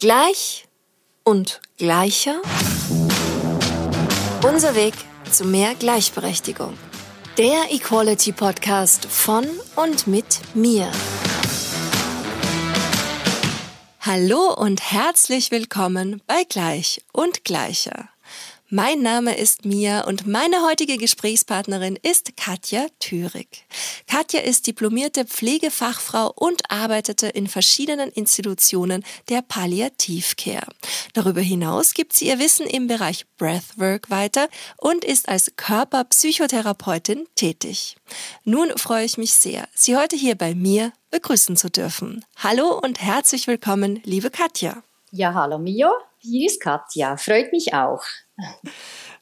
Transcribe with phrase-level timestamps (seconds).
[0.00, 0.66] Gleich
[1.24, 2.40] und gleicher.
[4.42, 4.94] Unser Weg
[5.30, 6.72] zu mehr Gleichberechtigung.
[7.36, 10.90] Der Equality Podcast von und mit mir.
[14.00, 18.08] Hallo und herzlich willkommen bei Gleich und Gleicher.
[18.72, 23.66] Mein Name ist Mia und meine heutige Gesprächspartnerin ist Katja Thürig.
[24.06, 30.70] Katja ist diplomierte Pflegefachfrau und arbeitete in verschiedenen Institutionen der Palliativcare.
[31.14, 37.96] Darüber hinaus gibt sie ihr Wissen im Bereich Breathwork weiter und ist als Körperpsychotherapeutin tätig.
[38.44, 42.24] Nun freue ich mich sehr, Sie heute hier bei mir begrüßen zu dürfen.
[42.36, 44.84] Hallo und herzlich willkommen, liebe Katja.
[45.12, 47.16] Ja, hallo Mio, hier ist Katja.
[47.16, 48.04] Freut mich auch.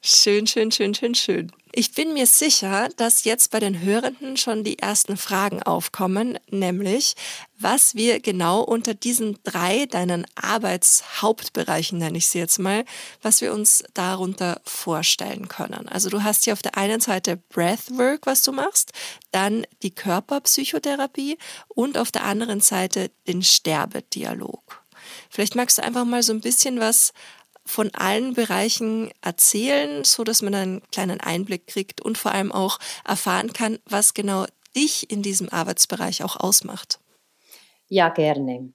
[0.03, 1.51] Schön, schön, schön, schön, schön.
[1.73, 7.15] Ich bin mir sicher, dass jetzt bei den Hörenden schon die ersten Fragen aufkommen, nämlich
[7.59, 12.85] was wir genau unter diesen drei deinen Arbeitshauptbereichen, nenne ich sie jetzt mal,
[13.23, 15.89] was wir uns darunter vorstellen können.
[15.89, 18.93] Also du hast hier auf der einen Seite Breathwork, was du machst,
[19.33, 24.85] dann die Körperpsychotherapie und auf der anderen Seite den Sterbedialog.
[25.31, 27.13] Vielleicht magst du einfach mal so ein bisschen was
[27.65, 32.79] von allen Bereichen erzählen, so dass man einen kleinen Einblick kriegt und vor allem auch
[33.07, 36.99] erfahren kann, was genau dich in diesem Arbeitsbereich auch ausmacht.
[37.89, 38.73] Ja, gerne.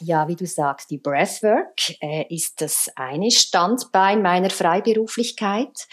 [0.00, 5.86] Ja, wie du sagst, die Breathwork äh, ist das eine Standbein meiner Freiberuflichkeit.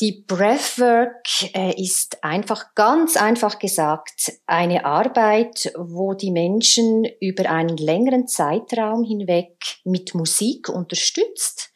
[0.00, 7.78] Die Breathwork äh, ist einfach ganz einfach gesagt eine Arbeit, wo die Menschen über einen
[7.78, 11.70] längeren Zeitraum hinweg mit Musik unterstützt,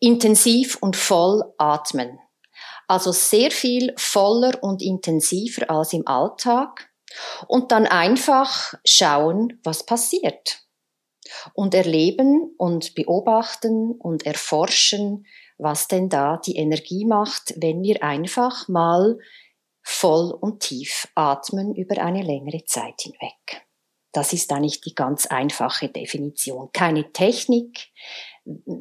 [0.00, 2.18] intensiv und voll atmen.
[2.88, 6.90] Also sehr viel voller und intensiver als im Alltag
[7.46, 10.64] und dann einfach schauen, was passiert
[11.52, 15.26] und erleben und beobachten und erforschen,
[15.58, 19.18] was denn da die Energie macht, wenn wir einfach mal
[19.82, 23.66] voll und tief atmen über eine längere Zeit hinweg.
[24.12, 26.70] Das ist eigentlich die ganz einfache Definition.
[26.72, 27.88] Keine Technik.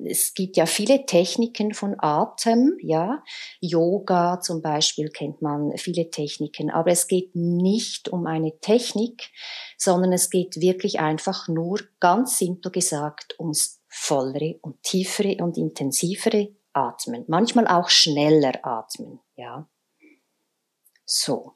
[0.05, 3.23] Es gibt ja viele Techniken von Atem, ja.
[3.59, 6.69] Yoga zum Beispiel kennt man viele Techniken.
[6.69, 9.31] Aber es geht nicht um eine Technik,
[9.75, 16.49] sondern es geht wirklich einfach nur ganz simpel gesagt ums vollere und tiefere und intensivere
[16.73, 19.67] atmen, manchmal auch schneller atmen, ja.
[21.05, 21.53] So.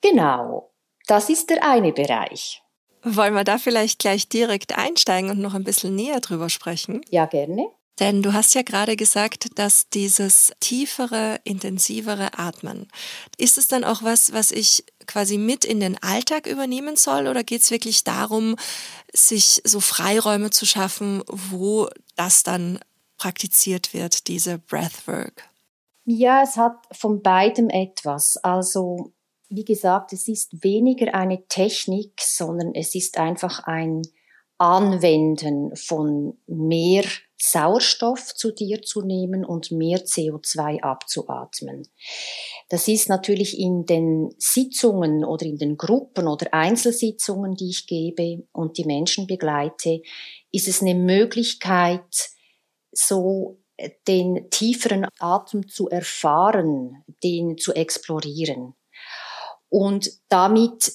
[0.00, 0.72] Genau.
[1.06, 2.62] Das ist der eine Bereich.
[3.02, 7.02] Wollen wir da vielleicht gleich direkt einsteigen und noch ein bisschen näher drüber sprechen?
[7.10, 7.66] Ja, gerne.
[8.00, 12.88] Denn du hast ja gerade gesagt, dass dieses tiefere, intensivere Atmen,
[13.36, 17.44] ist es dann auch was, was ich quasi mit in den Alltag übernehmen soll oder
[17.44, 18.56] geht es wirklich darum,
[19.12, 22.80] sich so Freiräume zu schaffen, wo das dann
[23.24, 25.48] praktiziert wird, diese Breathwork?
[26.04, 28.36] Ja, es hat von beidem etwas.
[28.36, 29.14] Also,
[29.48, 34.02] wie gesagt, es ist weniger eine Technik, sondern es ist einfach ein
[34.58, 37.04] Anwenden von mehr
[37.38, 41.88] Sauerstoff zu dir zu nehmen und mehr CO2 abzuatmen.
[42.68, 48.46] Das ist natürlich in den Sitzungen oder in den Gruppen oder Einzelsitzungen, die ich gebe
[48.52, 50.02] und die Menschen begleite,
[50.52, 52.33] ist es eine Möglichkeit,
[52.94, 58.74] so äh, den tieferen Atem zu erfahren, den zu explorieren
[59.68, 60.92] und damit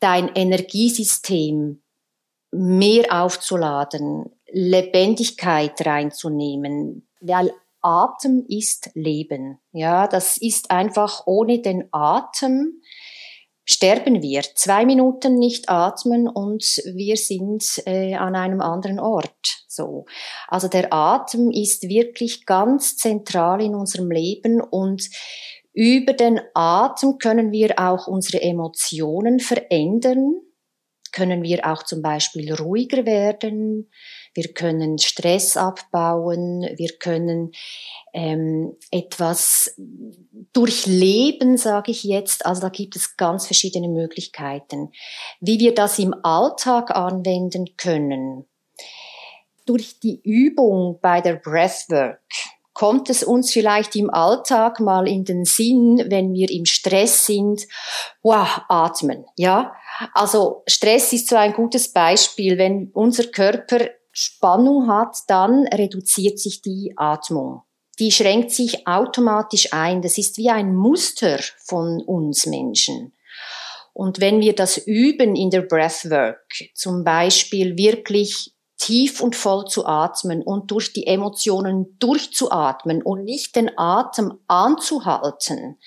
[0.00, 1.82] dein Energiesystem
[2.50, 9.58] mehr aufzuladen, Lebendigkeit reinzunehmen, weil Atem ist Leben.
[9.72, 12.82] Ja, das ist einfach ohne den Atem
[13.68, 14.42] sterben wir.
[14.54, 16.64] Zwei Minuten nicht atmen und
[16.94, 19.64] wir sind äh, an einem anderen Ort.
[19.68, 20.06] So.
[20.48, 25.08] Also der Atem ist wirklich ganz zentral in unserem Leben und
[25.74, 30.40] über den Atem können wir auch unsere Emotionen verändern,
[31.12, 33.90] können wir auch zum Beispiel ruhiger werden,
[34.38, 37.50] wir können Stress abbauen, wir können
[38.14, 39.74] ähm, etwas
[40.52, 42.46] durchleben, sage ich jetzt.
[42.46, 44.92] Also da gibt es ganz verschiedene Möglichkeiten.
[45.40, 48.44] Wie wir das im Alltag anwenden können,
[49.66, 52.20] durch die Übung bei der Breathwork,
[52.74, 57.66] kommt es uns vielleicht im Alltag mal in den Sinn, wenn wir im Stress sind,
[58.22, 59.74] wow, atmen, ja?
[60.14, 66.62] Also Stress ist so ein gutes Beispiel, wenn unser Körper Spannung hat, dann reduziert sich
[66.62, 67.62] die Atmung.
[67.98, 70.02] Die schränkt sich automatisch ein.
[70.02, 73.12] Das ist wie ein Muster von uns Menschen.
[73.92, 79.86] Und wenn wir das üben in der Breathwork, zum Beispiel wirklich tief und voll zu
[79.86, 85.78] atmen und durch die Emotionen durchzuatmen und nicht den Atem anzuhalten,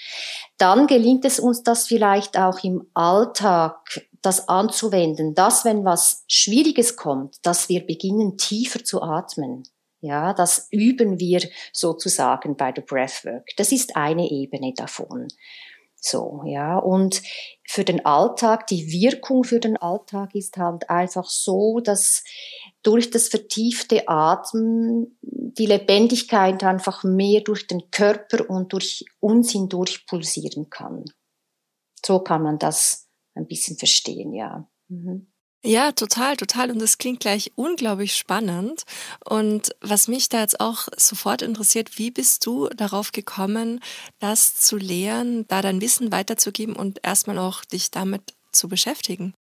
[0.57, 6.95] dann gelingt es uns das vielleicht auch im Alltag, das anzuwenden, dass wenn was Schwieriges
[6.95, 9.63] kommt, dass wir beginnen tiefer zu atmen.
[9.99, 13.49] Ja, das üben wir sozusagen bei der Breathwork.
[13.57, 15.27] Das ist eine Ebene davon.
[16.03, 16.79] So, ja.
[16.79, 17.21] Und
[17.67, 22.23] für den Alltag, die Wirkung für den Alltag ist halt einfach so, dass
[22.81, 30.07] durch das vertiefte Atmen die Lebendigkeit einfach mehr durch den Körper und durch uns hindurch
[30.07, 31.05] pulsieren kann.
[32.03, 34.69] So kann man das ein bisschen verstehen, ja.
[34.87, 35.31] Mhm.
[35.63, 36.71] Ja, total, total.
[36.71, 38.83] Und das klingt gleich unglaublich spannend.
[39.23, 43.79] Und was mich da jetzt auch sofort interessiert, wie bist du darauf gekommen,
[44.19, 49.35] das zu lehren, da dein Wissen weiterzugeben und erstmal auch dich damit zu beschäftigen?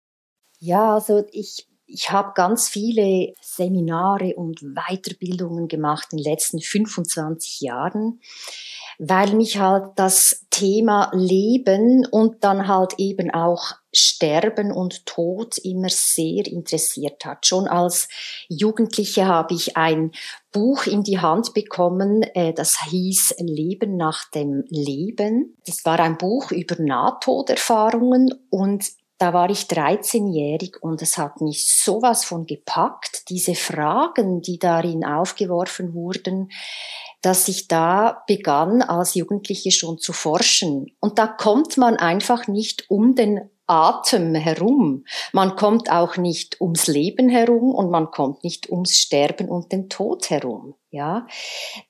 [0.59, 7.61] Ja, also ich ich habe ganz viele Seminare und Weiterbildungen gemacht in den letzten 25
[7.61, 8.21] Jahren,
[8.99, 15.89] weil mich halt das Thema Leben und dann halt eben auch Sterben und Tod immer
[15.89, 17.45] sehr interessiert hat.
[17.45, 18.07] Schon als
[18.47, 20.11] Jugendliche habe ich ein
[20.51, 25.55] Buch in die Hand bekommen, äh, das hieß Leben nach dem Leben.
[25.65, 28.85] Das war ein Buch über Nahtoderfahrungen und
[29.19, 35.03] da war ich 13-jährig und es hat mich sowas von gepackt, diese Fragen, die darin
[35.03, 36.49] aufgeworfen wurden,
[37.21, 40.91] dass ich da begann, als Jugendliche schon zu forschen.
[40.99, 45.05] Und da kommt man einfach nicht um den Atem herum.
[45.31, 49.89] Man kommt auch nicht ums Leben herum und man kommt nicht ums Sterben und den
[49.89, 50.73] Tod herum.
[50.89, 51.27] Ja,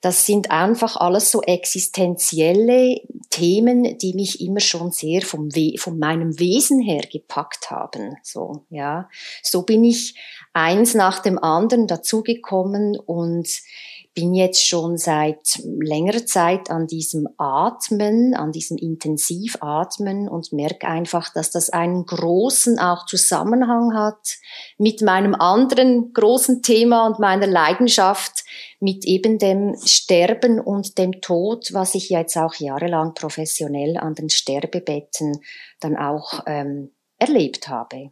[0.02, 3.00] das sind einfach alles so existenzielle
[3.30, 8.16] Themen, die mich immer schon sehr vom We von meinem Wesen her gepackt haben.
[8.22, 9.08] So, ja,
[9.42, 10.16] so bin ich
[10.52, 13.48] eins nach dem anderen dazugekommen und
[14.14, 21.32] bin jetzt schon seit längerer Zeit an diesem Atmen, an diesem Intensivatmen und merke einfach,
[21.32, 24.38] dass das einen großen auch Zusammenhang hat
[24.78, 28.44] mit meinem anderen großen Thema und meiner Leidenschaft,
[28.80, 34.30] mit eben dem Sterben und dem Tod, was ich jetzt auch jahrelang professionell an den
[34.30, 35.40] Sterbebetten
[35.78, 38.10] dann auch ähm, erlebt habe.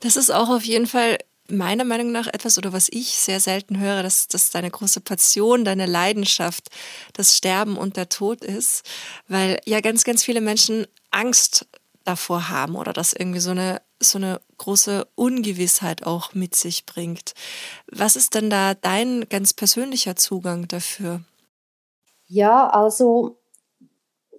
[0.00, 1.18] Das ist auch auf jeden Fall
[1.48, 5.64] meiner Meinung nach etwas oder was ich sehr selten höre, dass das deine große Passion,
[5.64, 6.68] deine Leidenschaft,
[7.12, 8.84] das Sterben und der Tod ist,
[9.28, 11.66] weil ja ganz, ganz viele Menschen Angst
[12.04, 17.32] davor haben oder das irgendwie so eine so eine große Ungewissheit auch mit sich bringt.
[17.90, 21.22] Was ist denn da dein ganz persönlicher Zugang dafür?
[22.26, 23.38] Ja, also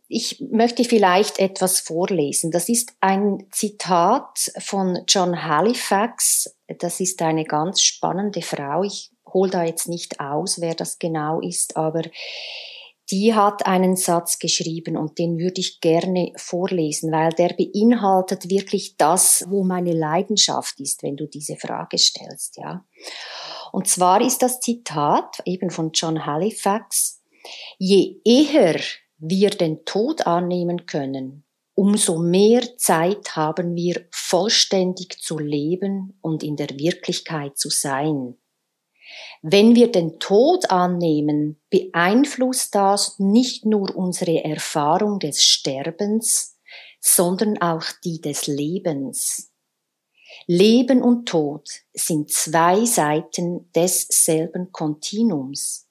[0.08, 2.52] ich möchte vielleicht etwas vorlesen.
[2.52, 6.55] Das ist ein Zitat von John Halifax.
[6.80, 8.84] Das ist eine ganz spannende Frau.
[8.84, 12.02] Ich hole da jetzt nicht aus, wer das genau ist, aber
[13.12, 18.98] die hat einen Satz geschrieben und den würde ich gerne vorlesen, weil der beinhaltet wirklich
[18.98, 22.84] das, wo meine Leidenschaft ist, wenn du diese Frage stellst, ja.
[23.72, 27.22] Und zwar ist das Zitat eben von John Halifax,
[27.78, 28.80] je eher
[29.20, 31.45] wir den Tod annehmen können,
[31.76, 38.38] umso mehr Zeit haben wir vollständig zu leben und in der Wirklichkeit zu sein.
[39.42, 46.58] Wenn wir den Tod annehmen, beeinflusst das nicht nur unsere Erfahrung des Sterbens,
[47.00, 49.52] sondern auch die des Lebens.
[50.48, 55.88] Leben und Tod sind zwei Seiten desselben Kontinuums.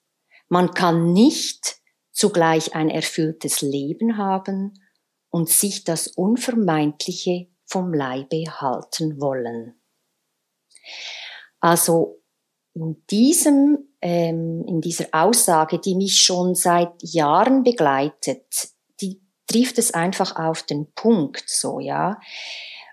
[0.49, 1.77] Man kann nicht
[2.11, 4.73] zugleich ein erfülltes Leben haben
[5.35, 9.75] und sich das Unvermeidliche vom Leibe halten wollen.
[11.59, 12.23] Also
[12.73, 18.69] in diesem, ähm, in dieser Aussage, die mich schon seit Jahren begleitet,
[19.01, 22.21] die trifft es einfach auf den Punkt, so, ja.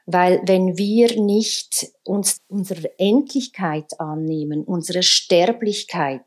[0.07, 6.25] Weil wenn wir nicht uns unserer Endlichkeit annehmen, unserer Sterblichkeit,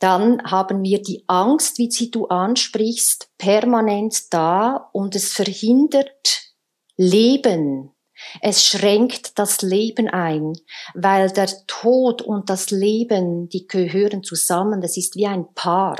[0.00, 6.54] dann haben wir die Angst, wie sie du ansprichst, permanent da und es verhindert
[6.96, 7.92] Leben,
[8.40, 10.54] es schränkt das Leben ein,
[10.94, 14.80] weil der Tod und das Leben, die gehören zusammen.
[14.80, 15.98] Das ist wie ein Paar.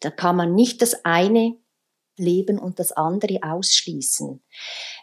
[0.00, 1.56] Da kann man nicht das eine
[2.18, 4.42] Leben und das andere ausschließen.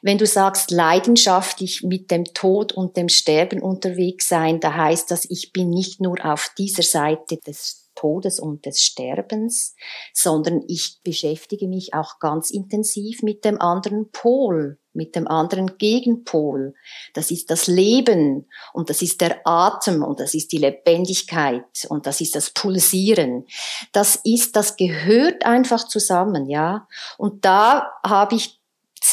[0.02, 5.26] Wenn du sagst, leidenschaftlich mit dem Tod und dem Sterben unterwegs sein, da heißt das,
[5.30, 9.76] ich bin nicht nur auf dieser Seite des Todes und des Sterbens,
[10.14, 16.74] sondern ich beschäftige mich auch ganz intensiv mit dem anderen Pol, mit dem anderen Gegenpol.
[17.14, 22.06] Das ist das Leben und das ist der Atem und das ist die Lebendigkeit und
[22.06, 23.46] das ist das Pulsieren.
[23.94, 26.90] Das ist, das gehört einfach zusammen, ja.
[27.18, 28.60] Und da habe ich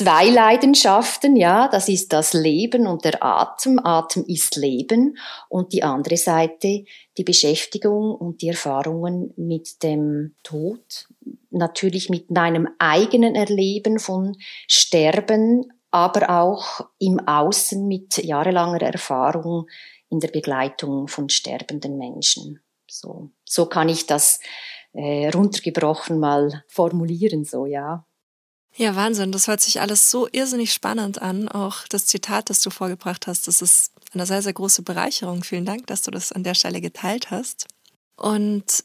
[0.00, 3.78] zwei Leidenschaften, ja, das ist das Leben und der Atem.
[3.84, 5.18] Atem ist Leben
[5.50, 6.84] und die andere Seite,
[7.18, 11.06] die Beschäftigung und die Erfahrungen mit dem Tod,
[11.50, 19.66] natürlich mit meinem eigenen Erleben von Sterben, aber auch im Außen mit jahrelanger Erfahrung
[20.08, 22.60] in der Begleitung von sterbenden Menschen.
[22.88, 24.40] So, so kann ich das
[24.94, 28.06] äh, runtergebrochen mal formulieren, so ja.
[28.76, 29.32] Ja, Wahnsinn.
[29.32, 31.48] Das hört sich alles so irrsinnig spannend an.
[31.48, 35.42] Auch das Zitat, das du vorgebracht hast, das ist eine sehr, sehr große Bereicherung.
[35.42, 37.66] Vielen Dank, dass du das an der Stelle geteilt hast.
[38.16, 38.82] Und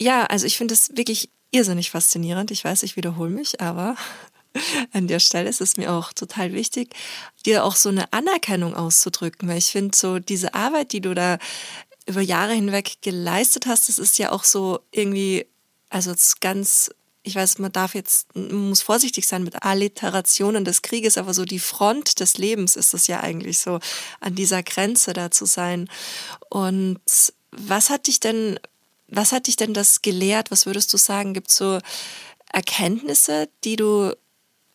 [0.00, 2.50] ja, also ich finde es wirklich irrsinnig faszinierend.
[2.50, 3.96] Ich weiß, ich wiederhole mich, aber
[4.92, 6.94] an der Stelle ist es mir auch total wichtig,
[7.44, 11.38] dir auch so eine Anerkennung auszudrücken, weil ich finde, so diese Arbeit, die du da
[12.06, 15.46] über Jahre hinweg geleistet hast, das ist ja auch so irgendwie,
[15.88, 16.90] also ganz
[17.26, 21.44] ich weiß, man darf jetzt, man muss vorsichtig sein mit Alliterationen des Krieges, aber so
[21.44, 23.80] die Front des Lebens ist es ja eigentlich so,
[24.20, 25.90] an dieser Grenze da zu sein.
[26.50, 27.00] Und
[27.50, 28.60] was hat dich denn,
[29.08, 30.52] was hat dich denn das gelehrt?
[30.52, 31.34] Was würdest du sagen?
[31.34, 31.80] Gibt es so
[32.52, 34.16] Erkenntnisse, die du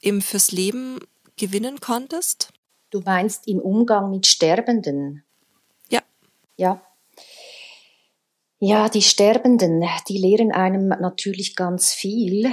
[0.02, 1.00] eben fürs Leben
[1.38, 2.50] gewinnen konntest?
[2.90, 5.24] Du meinst im Umgang mit Sterbenden?
[5.90, 6.02] Ja.
[6.58, 6.82] Ja.
[8.64, 12.48] Ja, die Sterbenden, die lehren einem natürlich ganz viel.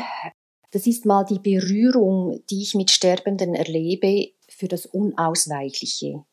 [0.70, 6.24] Das ist mal die Berührung, die ich mit Sterbenden erlebe, für das Unausweichliche.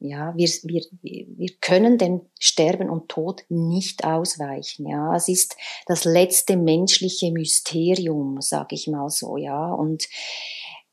[0.00, 4.86] Ja, wir, wir, wir können dem Sterben und Tod nicht ausweichen.
[4.86, 9.38] Ja, es ist das letzte menschliche Mysterium, sage ich mal so.
[9.38, 10.08] Ja, und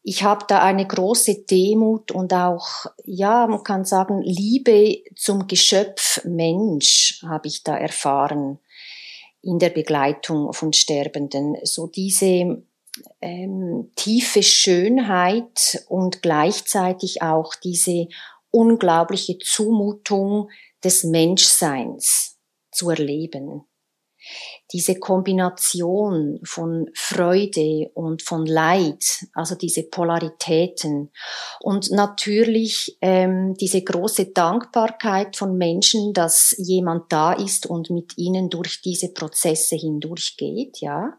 [0.01, 6.23] ich habe da eine große Demut und auch, ja, man kann sagen, Liebe zum Geschöpf
[6.23, 8.59] Mensch habe ich da erfahren
[9.41, 11.57] in der Begleitung von Sterbenden.
[11.63, 12.63] So diese
[13.21, 18.07] ähm, tiefe Schönheit und gleichzeitig auch diese
[18.51, 20.49] unglaubliche Zumutung
[20.83, 22.37] des Menschseins
[22.71, 23.68] zu erleben
[24.71, 31.11] diese Kombination von Freude und von Leid, also diese Polaritäten
[31.61, 38.49] und natürlich ähm, diese große Dankbarkeit von Menschen, dass jemand da ist und mit ihnen
[38.49, 41.13] durch diese Prozesse hindurchgeht, ja.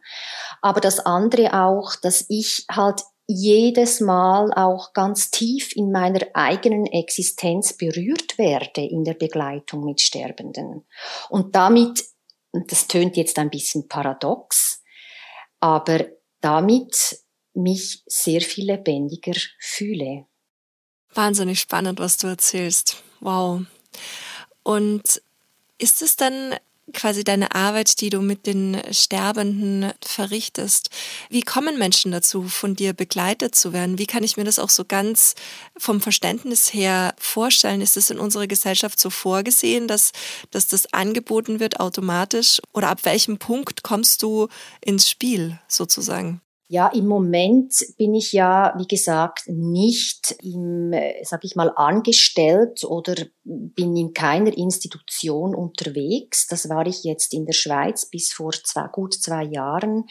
[0.63, 3.03] Aber das andere auch, dass ich halt
[3.33, 10.01] jedes Mal auch ganz tief in meiner eigenen Existenz berührt werde in der Begleitung mit
[10.01, 10.85] Sterbenden.
[11.29, 12.05] Und damit
[12.53, 14.83] und das tönt jetzt ein bisschen paradox,
[15.61, 16.07] aber
[16.41, 17.19] damit
[17.55, 20.27] mich sehr viel lebendiger fühle.
[21.15, 23.03] Wahnsinnig spannend, was du erzählst.
[23.21, 23.63] Wow.
[24.63, 25.23] Und
[25.79, 26.55] ist es dann
[26.93, 30.91] quasi deine Arbeit, die du mit den Sterbenden verrichtest.
[31.29, 33.99] Wie kommen Menschen dazu, von dir begleitet zu werden?
[33.99, 35.35] Wie kann ich mir das auch so ganz
[35.77, 37.81] vom Verständnis her vorstellen?
[37.81, 40.13] Ist es in unserer Gesellschaft so vorgesehen, dass,
[40.51, 42.61] dass das angeboten wird automatisch?
[42.73, 44.49] Oder ab welchem Punkt kommst du
[44.81, 46.41] ins Spiel sozusagen?
[46.73, 52.85] Ja, im Moment bin ich ja, wie gesagt, nicht im, äh, sag ich mal, angestellt
[52.85, 56.47] oder bin in keiner Institution unterwegs.
[56.47, 60.05] Das war ich jetzt in der Schweiz bis vor zwei, gut zwei Jahren.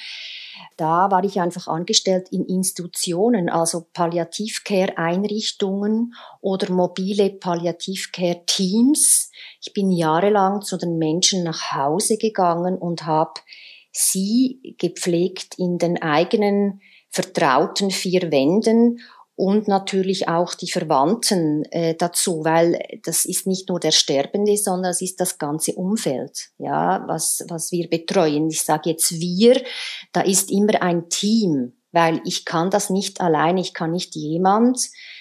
[0.76, 9.32] Da war ich einfach angestellt in Institutionen, also Palliativcare-Einrichtungen oder mobile Palliativcare-Teams.
[9.62, 13.40] Ich bin jahrelang zu den Menschen nach Hause gegangen und habe
[13.92, 19.00] sie gepflegt in den eigenen vertrauten vier Wänden
[19.36, 24.92] und natürlich auch die Verwandten äh, dazu, weil das ist nicht nur der Sterbende, sondern
[24.92, 28.50] es ist das ganze Umfeld, ja, was, was wir betreuen.
[28.50, 29.64] Ich sage jetzt wir,
[30.12, 34.78] da ist immer ein Team, weil ich kann das nicht allein, ich kann nicht jemand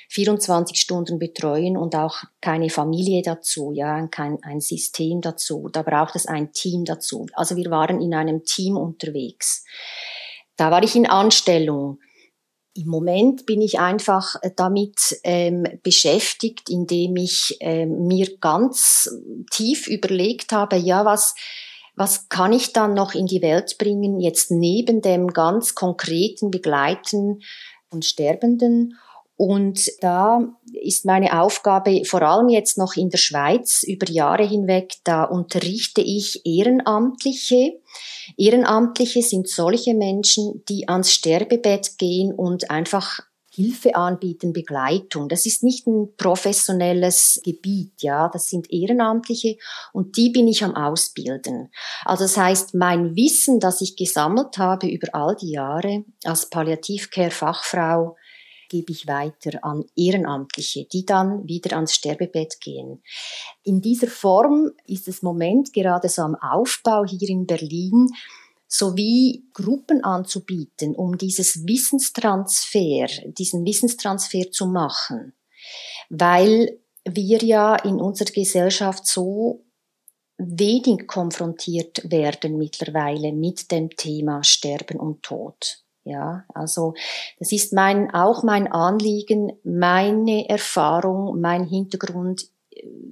[0.09, 5.69] 24 Stunden betreuen und auch keine Familie dazu, ja, kein ein System dazu.
[5.71, 7.27] Da braucht es ein Team dazu.
[7.35, 9.65] Also wir waren in einem Team unterwegs.
[10.57, 11.99] Da war ich in Anstellung.
[12.75, 19.11] Im Moment bin ich einfach damit ähm, beschäftigt, indem ich ähm, mir ganz
[19.51, 21.35] tief überlegt habe, ja, was,
[21.97, 27.41] was kann ich dann noch in die Welt bringen, jetzt neben dem ganz konkreten Begleiten
[27.91, 28.97] von Sterbenden
[29.39, 30.41] Und da
[30.73, 36.01] ist meine Aufgabe vor allem jetzt noch in der Schweiz über Jahre hinweg, da unterrichte
[36.01, 37.81] ich Ehrenamtliche.
[38.37, 43.21] Ehrenamtliche sind solche Menschen, die ans Sterbebett gehen und einfach
[43.55, 45.29] Hilfe anbieten, Begleitung.
[45.29, 49.57] Das ist nicht ein professionelles Gebiet, ja, das sind Ehrenamtliche
[49.93, 51.71] und die bin ich am Ausbilden.
[52.05, 58.17] Also das heißt, mein Wissen, das ich gesammelt habe über all die Jahre als Palliativcare-Fachfrau,
[58.69, 63.03] gebe ich weiter an Ehrenamtliche, die dann wieder ans Sterbebett gehen.
[63.63, 68.09] In dieser Form ist es Moment gerade so am Aufbau hier in Berlin,
[68.69, 75.33] sowie Gruppen anzubieten, um dieses Wissenstransfer, diesen Wissenstransfer zu machen,
[76.11, 79.65] weil wir ja in unserer Gesellschaft so
[80.37, 85.83] wenig konfrontiert werden mittlerweile mit dem Thema Sterben und Tod.
[86.09, 86.95] Ja, also
[87.39, 92.47] das ist mein, auch mein Anliegen, meine Erfahrung, mein Hintergrund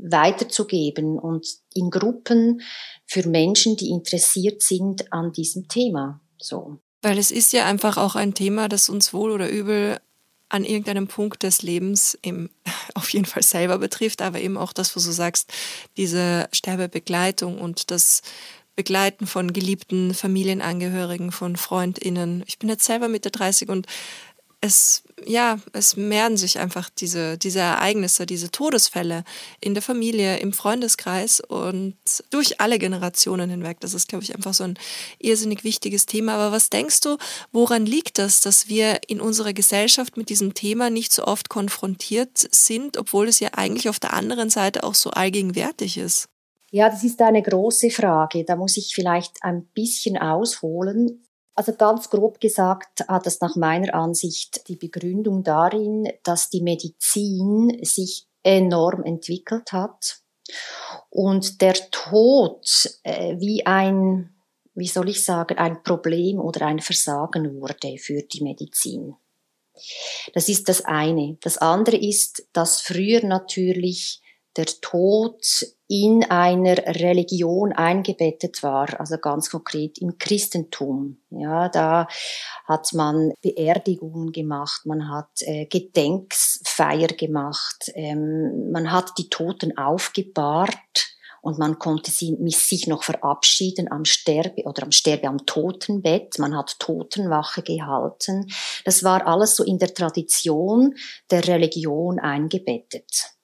[0.02, 2.62] weiterzugeben und in Gruppen
[3.04, 6.22] für Menschen, die interessiert sind an diesem Thema.
[6.38, 6.78] So.
[7.02, 9.98] Weil es ist ja einfach auch ein Thema, das uns wohl oder übel
[10.48, 12.48] an irgendeinem Punkt des Lebens eben
[12.94, 15.52] auf jeden Fall selber betrifft, aber eben auch das, was du sagst,
[15.98, 18.22] diese Sterbebegleitung und das
[18.76, 22.44] Begleiten von geliebten Familienangehörigen, von FreundInnen.
[22.46, 23.86] Ich bin jetzt selber Mitte 30 und
[24.60, 29.24] es, ja, es mehren sich einfach diese, diese Ereignisse, diese Todesfälle
[29.60, 31.96] in der Familie, im Freundeskreis und
[32.30, 33.78] durch alle Generationen hinweg.
[33.80, 34.78] Das ist, glaube ich, einfach so ein
[35.18, 36.34] irrsinnig wichtiges Thema.
[36.34, 37.16] Aber was denkst du,
[37.52, 42.48] woran liegt das, dass wir in unserer Gesellschaft mit diesem Thema nicht so oft konfrontiert
[42.50, 46.28] sind, obwohl es ja eigentlich auf der anderen Seite auch so allgegenwärtig ist?
[46.76, 48.44] Ja, das ist eine große Frage.
[48.44, 51.24] Da muss ich vielleicht ein bisschen ausholen.
[51.54, 57.78] Also ganz grob gesagt hat es nach meiner Ansicht die Begründung darin, dass die Medizin
[57.82, 60.18] sich enorm entwickelt hat
[61.08, 64.34] und der Tod äh, wie ein,
[64.74, 69.14] wie soll ich sagen, ein Problem oder ein Versagen wurde für die Medizin.
[70.34, 71.38] Das ist das eine.
[71.40, 74.20] Das andere ist, dass früher natürlich
[74.56, 75.44] der Tod
[75.88, 81.18] in einer Religion eingebettet war, also ganz konkret im Christentum.
[81.30, 82.08] Ja, da
[82.64, 90.74] hat man Beerdigungen gemacht, man hat äh, Gedenksfeier gemacht, ähm, man hat die Toten aufgebahrt
[91.46, 96.40] und man konnte sie, sich noch verabschieden am Sterbe oder am Sterbe am Totenbett.
[96.40, 98.50] Man hat Totenwache gehalten.
[98.84, 100.96] Das war alles so in der Tradition
[101.30, 103.35] der Religion eingebettet.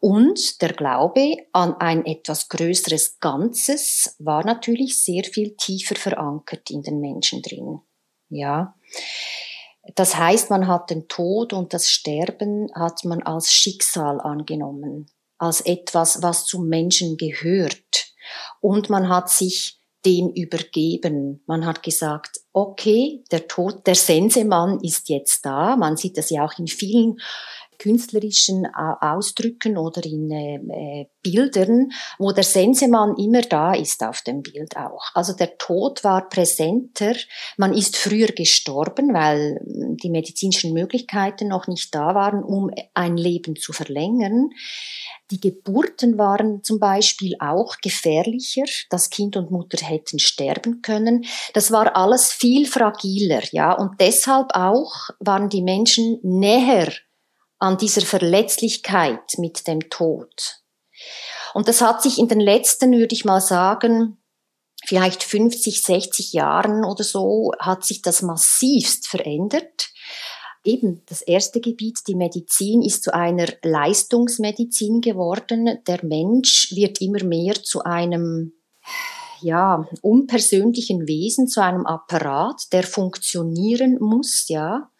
[0.00, 6.82] Und der Glaube an ein etwas größeres Ganzes war natürlich sehr viel tiefer verankert in
[6.82, 7.80] den Menschen drin.
[8.28, 8.74] Ja.
[9.94, 15.60] Das heißt, man hat den Tod und das Sterben hat man als Schicksal angenommen, als
[15.60, 18.12] etwas, was zum Menschen gehört.
[18.60, 21.42] Und man hat sich dem übergeben.
[21.46, 25.76] Man hat gesagt, okay, der Tod, der Sensemann ist jetzt da.
[25.76, 27.18] Man sieht das ja auch in vielen
[27.78, 34.42] künstlerischen Ausdrücken oder in äh, äh, Bildern, wo der Sensemann immer da ist auf dem
[34.42, 35.04] Bild auch.
[35.14, 37.14] Also der Tod war präsenter.
[37.56, 43.16] Man ist früher gestorben, weil hm, die medizinischen Möglichkeiten noch nicht da waren, um ein
[43.16, 44.50] Leben zu verlängern.
[45.30, 48.64] Die Geburten waren zum Beispiel auch gefährlicher.
[48.90, 51.24] Das Kind und Mutter hätten sterben können.
[51.54, 53.72] Das war alles viel fragiler, ja.
[53.72, 56.92] Und deshalb auch waren die Menschen näher
[57.64, 60.60] an dieser Verletzlichkeit mit dem Tod.
[61.54, 64.18] Und das hat sich in den letzten, würde ich mal sagen,
[64.84, 69.90] vielleicht 50, 60 Jahren oder so, hat sich das massivst verändert.
[70.62, 75.78] Eben das erste Gebiet, die Medizin, ist zu einer Leistungsmedizin geworden.
[75.86, 78.52] Der Mensch wird immer mehr zu einem
[79.44, 84.90] ja, unpersönlichen Wesen zu einem Apparat, der funktionieren muss, ja.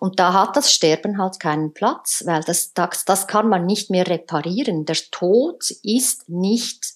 [0.00, 3.90] Und da hat das Sterben halt keinen Platz, weil das, das, das kann man nicht
[3.90, 4.86] mehr reparieren.
[4.86, 6.94] Der Tod ist nicht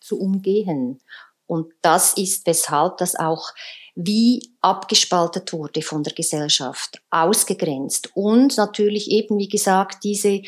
[0.00, 1.00] zu umgehen.
[1.46, 3.52] Und das ist, weshalb das auch
[3.94, 10.42] wie abgespaltet wurde von der Gesellschaft, ausgegrenzt und natürlich eben, wie gesagt, diese,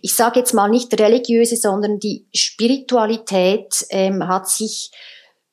[0.00, 4.92] ich sage jetzt mal nicht religiöse, sondern die Spiritualität ähm, hat sich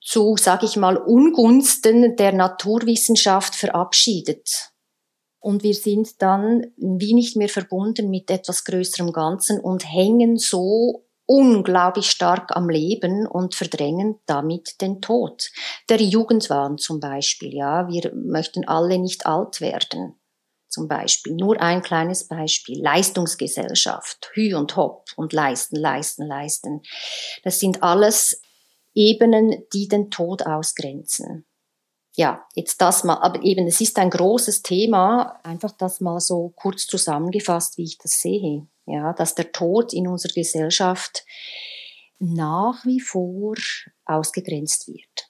[0.02, 4.72] zu, sage ich mal, Ungunsten der Naturwissenschaft verabschiedet.
[5.40, 11.06] Und wir sind dann wie nicht mehr verbunden mit etwas größerem Ganzen und hängen so
[11.26, 15.52] unglaublich stark am Leben und verdrängen damit den Tod.
[15.88, 20.16] Der Jugendwahn zum Beispiel, ja, wir möchten alle nicht alt werden.
[20.70, 21.34] zum Beispiel.
[21.34, 22.82] Nur ein kleines Beispiel.
[22.82, 24.32] Leistungsgesellschaft.
[24.34, 26.82] Hü und Hopp und leisten, leisten, leisten.
[27.44, 28.42] Das sind alles
[29.00, 31.46] Ebenen, die den Tod ausgrenzen.
[32.16, 36.52] Ja, jetzt das mal, aber eben, es ist ein großes Thema, einfach das mal so
[36.58, 38.68] kurz zusammengefasst, wie ich das sehe.
[38.86, 41.24] Ja, dass der Tod in unserer Gesellschaft
[42.18, 43.56] nach wie vor
[44.04, 45.30] ausgegrenzt wird.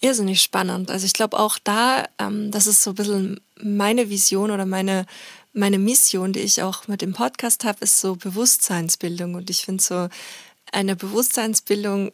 [0.00, 0.90] Irrsinnig spannend.
[0.90, 5.06] Also ich glaube auch da, ähm, das ist so ein bisschen meine Vision oder meine,
[5.52, 9.34] meine Mission, die ich auch mit dem Podcast habe, ist so Bewusstseinsbildung.
[9.34, 10.08] Und ich finde so
[10.72, 12.12] eine Bewusstseinsbildung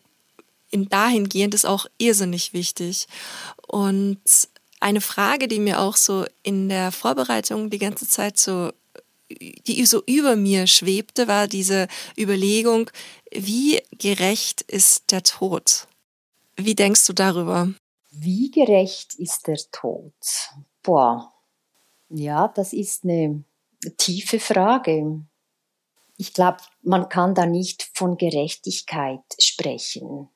[0.77, 3.09] in dahingehend ist auch irrsinnig wichtig.
[3.67, 4.21] Und
[4.79, 8.73] eine Frage, die mir auch so in der Vorbereitung die ganze Zeit so
[9.29, 12.91] die so über mir schwebte, war diese Überlegung,
[13.33, 15.89] wie gerecht ist der Tod?
[16.57, 17.73] Wie denkst du darüber?
[18.13, 20.15] Wie gerecht ist der Tod?
[20.83, 21.33] Boah,
[22.09, 23.43] ja, das ist eine
[23.99, 25.23] tiefe Frage.
[26.17, 30.29] Ich glaube, man kann da nicht von Gerechtigkeit sprechen.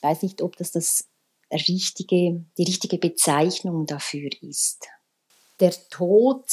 [0.00, 1.10] Ich weiß nicht, ob das, das
[1.52, 4.88] richtige, die richtige Bezeichnung dafür ist.
[5.60, 6.46] Der Tod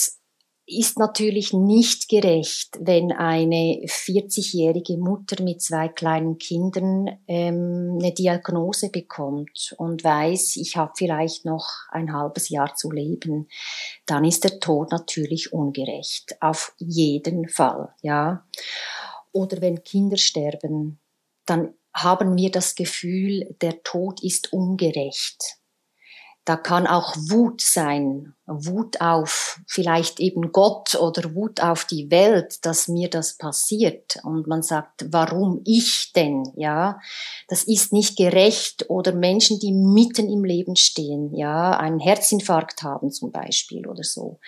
[0.65, 8.89] ist natürlich nicht gerecht, wenn eine 40-jährige Mutter mit zwei kleinen Kindern ähm, eine Diagnose
[8.89, 13.47] bekommt und weiß, ich habe vielleicht noch ein halbes Jahr zu leben,
[14.05, 18.45] dann ist der Tod natürlich ungerecht, auf jeden Fall, ja.
[19.31, 20.99] Oder wenn Kinder sterben,
[21.45, 25.57] dann haben wir das Gefühl, der Tod ist ungerecht.
[26.47, 32.65] Da kann auch Wut sein, Wut auf vielleicht eben Gott oder Wut auf die Welt,
[32.65, 34.19] dass mir das passiert.
[34.23, 36.43] Und man sagt, warum ich denn?
[36.55, 37.01] Ja,
[37.49, 38.85] das ist nicht gerecht.
[38.87, 44.39] Oder Menschen, die mitten im Leben stehen, ja, einen Herzinfarkt haben zum Beispiel oder so.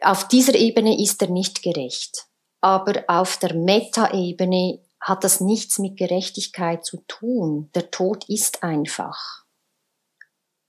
[0.00, 2.26] Auf dieser Ebene ist er nicht gerecht.
[2.60, 7.70] Aber auf der Meta-Ebene hat das nichts mit Gerechtigkeit zu tun.
[7.74, 9.44] Der Tod ist einfach.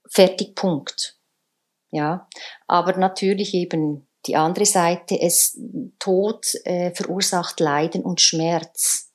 [0.08, 1.18] Fertig, Punkt.
[1.90, 2.28] Ja,
[2.66, 5.58] aber natürlich eben die andere Seite, es
[5.98, 9.10] Tod äh, verursacht Leiden und Schmerz.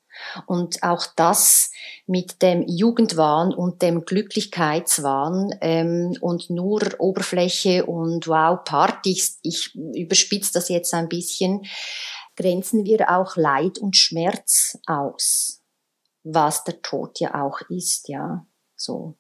[0.45, 1.71] Und auch das
[2.07, 10.53] mit dem Jugendwahn und dem Glücklichkeitswahn ähm, und nur Oberfläche und wow, Partys, ich überspitze
[10.53, 11.65] das jetzt ein bisschen,
[12.37, 15.61] grenzen wir auch Leid und Schmerz aus,
[16.23, 18.45] was der Tod ja auch ist, ja,
[18.75, 19.17] so.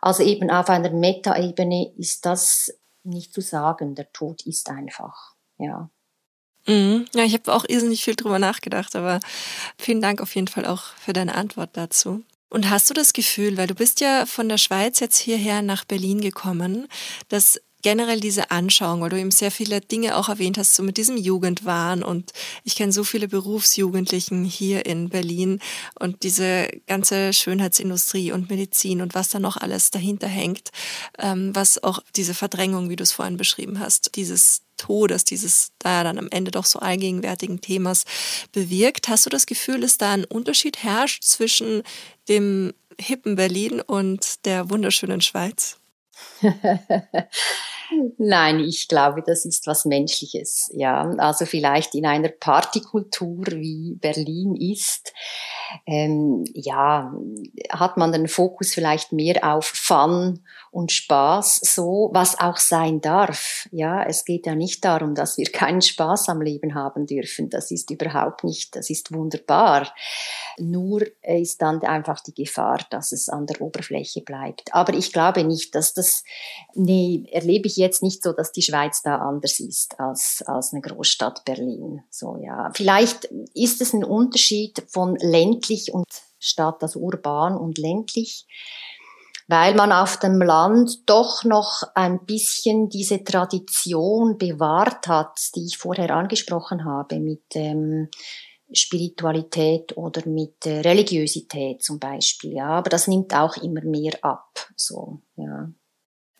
[0.00, 2.72] Also eben auf einer Meta-Ebene ist das
[3.02, 3.94] nicht zu sagen.
[3.94, 5.90] Der Tod ist einfach, ja.
[6.66, 7.06] Mhm.
[7.14, 9.20] Ja, ich habe auch irrsinnig viel drüber nachgedacht, aber
[9.78, 12.24] vielen Dank auf jeden Fall auch für deine Antwort dazu.
[12.48, 15.84] Und hast du das Gefühl, weil du bist ja von der Schweiz jetzt hierher nach
[15.84, 16.88] Berlin gekommen,
[17.28, 20.96] dass generell diese Anschauung, weil du eben sehr viele Dinge auch erwähnt hast, so mit
[20.96, 22.32] diesem Jugendwahn und
[22.64, 25.60] ich kenne so viele Berufsjugendlichen hier in Berlin
[25.96, 30.72] und diese ganze Schönheitsindustrie und Medizin und was da noch alles dahinter hängt,
[31.20, 36.02] ähm, was auch diese Verdrängung, wie du es vorhin beschrieben hast, dieses Todes, dieses da
[36.02, 38.02] dann am Ende doch so allgegenwärtigen Themas
[38.50, 39.06] bewirkt.
[39.06, 41.84] Hast du das Gefühl, dass da ein Unterschied herrscht zwischen
[42.28, 45.78] dem hippen Berlin und der wunderschönen Schweiz?
[48.18, 50.70] Nein, ich glaube, das ist was Menschliches.
[50.72, 55.12] Ja, also vielleicht in einer Partykultur wie Berlin ist,
[55.86, 57.12] ähm, ja,
[57.70, 60.40] hat man den Fokus vielleicht mehr auf Fun
[60.76, 63.66] und Spaß, so was auch sein darf.
[63.72, 67.48] Ja, es geht ja nicht darum, dass wir keinen Spaß am Leben haben dürfen.
[67.48, 69.90] Das ist überhaupt nicht, das ist wunderbar.
[70.58, 74.74] Nur ist dann einfach die Gefahr, dass es an der Oberfläche bleibt.
[74.74, 76.24] Aber ich glaube nicht, dass das,
[76.74, 80.82] nee, erlebe ich jetzt nicht so, dass die Schweiz da anders ist als, als eine
[80.82, 82.02] Großstadt Berlin.
[82.10, 82.70] So, ja.
[82.74, 86.04] Vielleicht ist es ein Unterschied von ländlich und
[86.38, 88.46] Stadt, also urban und ländlich
[89.48, 95.78] weil man auf dem Land doch noch ein bisschen diese Tradition bewahrt hat, die ich
[95.78, 98.08] vorher angesprochen habe, mit ähm,
[98.72, 102.54] Spiritualität oder mit äh, Religiosität zum Beispiel.
[102.54, 104.68] Ja, aber das nimmt auch immer mehr ab.
[104.74, 105.70] So, ja.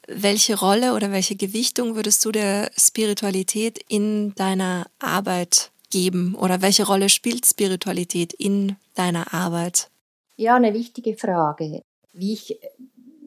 [0.09, 6.35] Welche Rolle oder welche Gewichtung würdest du der Spiritualität in deiner Arbeit geben?
[6.35, 9.91] Oder welche Rolle spielt Spiritualität in deiner Arbeit?
[10.37, 11.83] Ja, eine wichtige Frage.
[12.13, 12.59] Wie ich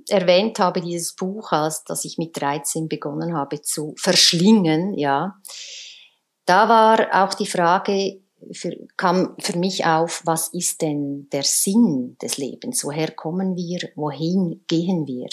[0.10, 5.36] erwähnt habe, dieses Buch, als dass ich mit 13 begonnen habe zu verschlingen, ja,
[6.46, 8.22] da war auch die Frage,
[8.54, 12.84] für, kam für mich auf, was ist denn der Sinn des Lebens?
[12.84, 13.90] Woher kommen wir?
[13.96, 15.28] Wohin gehen wir?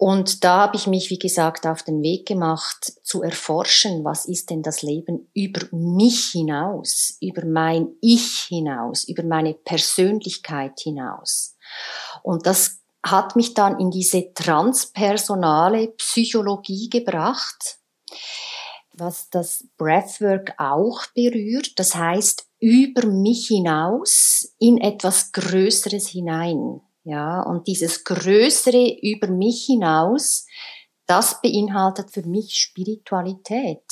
[0.00, 4.48] Und da habe ich mich, wie gesagt, auf den Weg gemacht, zu erforschen, was ist
[4.48, 11.56] denn das Leben über mich hinaus, über mein Ich hinaus, über meine Persönlichkeit hinaus.
[12.22, 17.78] Und das hat mich dann in diese transpersonale Psychologie gebracht,
[18.92, 21.78] was das Breathwork auch berührt.
[21.78, 26.80] Das heißt, über mich hinaus in etwas Größeres hinein.
[27.04, 30.46] Ja, und dieses Größere über mich hinaus,
[31.06, 33.82] das beinhaltet für mich Spiritualität.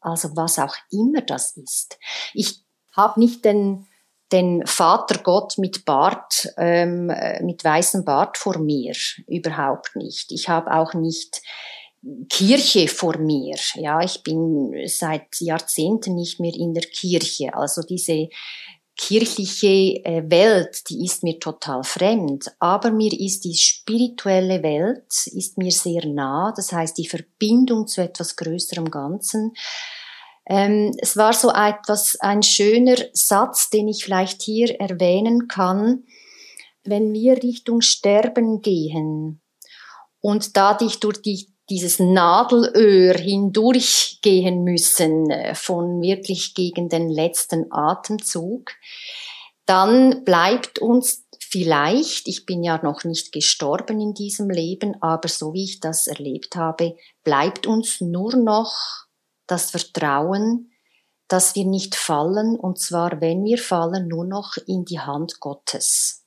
[0.00, 1.98] Also was auch immer das ist.
[2.32, 3.86] Ich habe nicht den,
[4.34, 7.06] den Vater Gott mit Bart, ähm,
[7.42, 8.94] mit weißem Bart vor mir,
[9.28, 10.32] überhaupt nicht.
[10.32, 11.40] Ich habe auch nicht
[12.28, 13.56] Kirche vor mir.
[13.74, 17.54] Ja, ich bin seit Jahrzehnten nicht mehr in der Kirche.
[17.54, 18.28] Also diese
[18.96, 25.58] kirchliche äh, Welt, die ist mir total fremd, aber mir ist die spirituelle Welt, ist
[25.58, 29.52] mir sehr nah, das heißt die Verbindung zu etwas größerem Ganzen.
[30.46, 36.04] Ähm, es war so etwas, ein schöner Satz, den ich vielleicht hier erwähnen kann,
[36.84, 39.40] wenn wir Richtung Sterben gehen
[40.20, 47.72] und da dich durch die dieses Nadelöhr hindurchgehen müssen, äh, von wirklich gegen den letzten
[47.72, 48.72] Atemzug,
[49.66, 55.54] dann bleibt uns vielleicht, ich bin ja noch nicht gestorben in diesem Leben, aber so
[55.54, 59.03] wie ich das erlebt habe, bleibt uns nur noch
[59.46, 60.70] das Vertrauen,
[61.28, 66.24] dass wir nicht fallen, und zwar, wenn wir fallen, nur noch in die Hand Gottes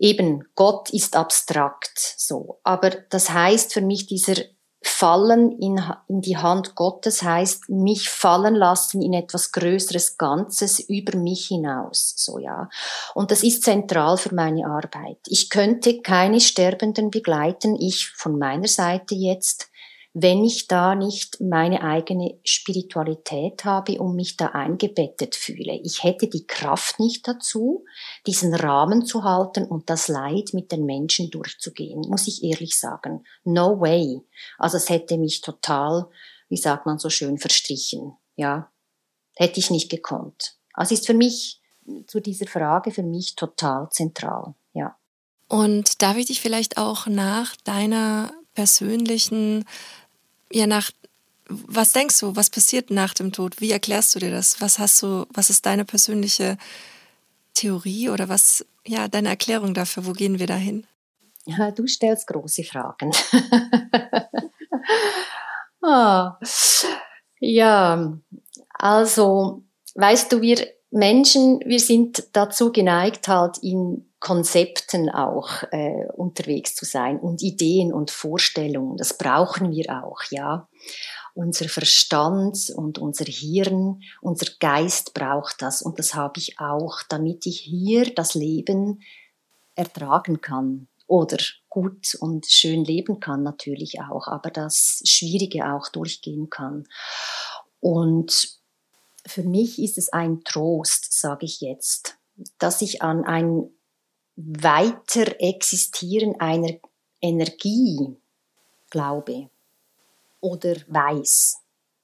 [0.00, 2.58] eben Gott ist abstrakt so.
[2.64, 4.36] Aber das heißt für mich dieser
[4.82, 5.78] Fallen in,
[6.08, 12.14] in die Hand Gottes heißt mich fallen lassen in etwas Größeres Ganzes über mich hinaus,
[12.16, 12.70] so ja.
[13.14, 15.18] Und das ist zentral für meine Arbeit.
[15.26, 19.69] Ich könnte keine Sterbenden begleiten, ich von meiner Seite jetzt,
[20.12, 25.78] wenn ich da nicht meine eigene Spiritualität habe und mich da eingebettet fühle.
[25.84, 27.84] Ich hätte die Kraft nicht dazu,
[28.26, 33.24] diesen Rahmen zu halten und das Leid mit den Menschen durchzugehen, muss ich ehrlich sagen.
[33.44, 34.20] No way.
[34.58, 36.08] Also es hätte mich total,
[36.48, 38.16] wie sagt man so schön, verstrichen.
[38.34, 38.72] Ja,
[39.36, 40.56] hätte ich nicht gekonnt.
[40.72, 41.60] Also ist für mich
[42.06, 44.54] zu dieser Frage für mich total zentral.
[44.72, 44.96] Ja.
[45.48, 49.64] Und darf ich dich vielleicht auch nach deiner persönlichen
[50.52, 50.90] ja nach
[51.50, 53.60] was denkst du, was passiert nach dem Tod?
[53.60, 54.60] Wie erklärst du dir das?
[54.60, 56.56] Was hast du, was ist deine persönliche
[57.54, 60.06] Theorie oder was, ja, deine Erklärung dafür?
[60.06, 60.86] Wo gehen wir dahin?
[61.46, 63.10] Ja, du stellst große Fragen.
[65.82, 66.38] ah,
[67.40, 68.12] ja,
[68.74, 76.74] also, weißt du, wir Menschen, wir sind dazu geneigt, halt in Konzepten auch äh, unterwegs
[76.74, 78.98] zu sein und Ideen und Vorstellungen.
[78.98, 80.68] Das brauchen wir auch, ja.
[81.32, 87.46] Unser Verstand und unser Hirn, unser Geist braucht das und das habe ich auch, damit
[87.46, 89.00] ich hier das Leben
[89.74, 96.50] ertragen kann oder gut und schön leben kann natürlich auch, aber das Schwierige auch durchgehen
[96.50, 96.86] kann.
[97.80, 98.58] Und
[99.26, 102.18] für mich ist es ein Trost, sage ich jetzt,
[102.58, 103.70] dass ich an ein
[104.42, 106.78] weiter existieren einer
[107.20, 108.16] Energie
[108.90, 109.50] glaube
[110.40, 111.56] oder weiß.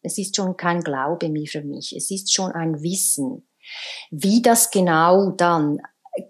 [0.03, 3.49] Es ist schon kein Glaube mehr für mich, es ist schon ein Wissen.
[4.11, 5.81] Wie das genau dann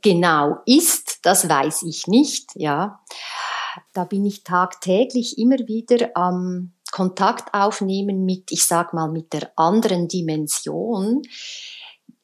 [0.02, 3.00] genau ist, das weiß ich nicht, ja.
[3.92, 9.52] Da bin ich tagtäglich immer wieder am Kontakt aufnehmen mit, ich sag mal, mit der
[9.56, 11.22] anderen Dimension,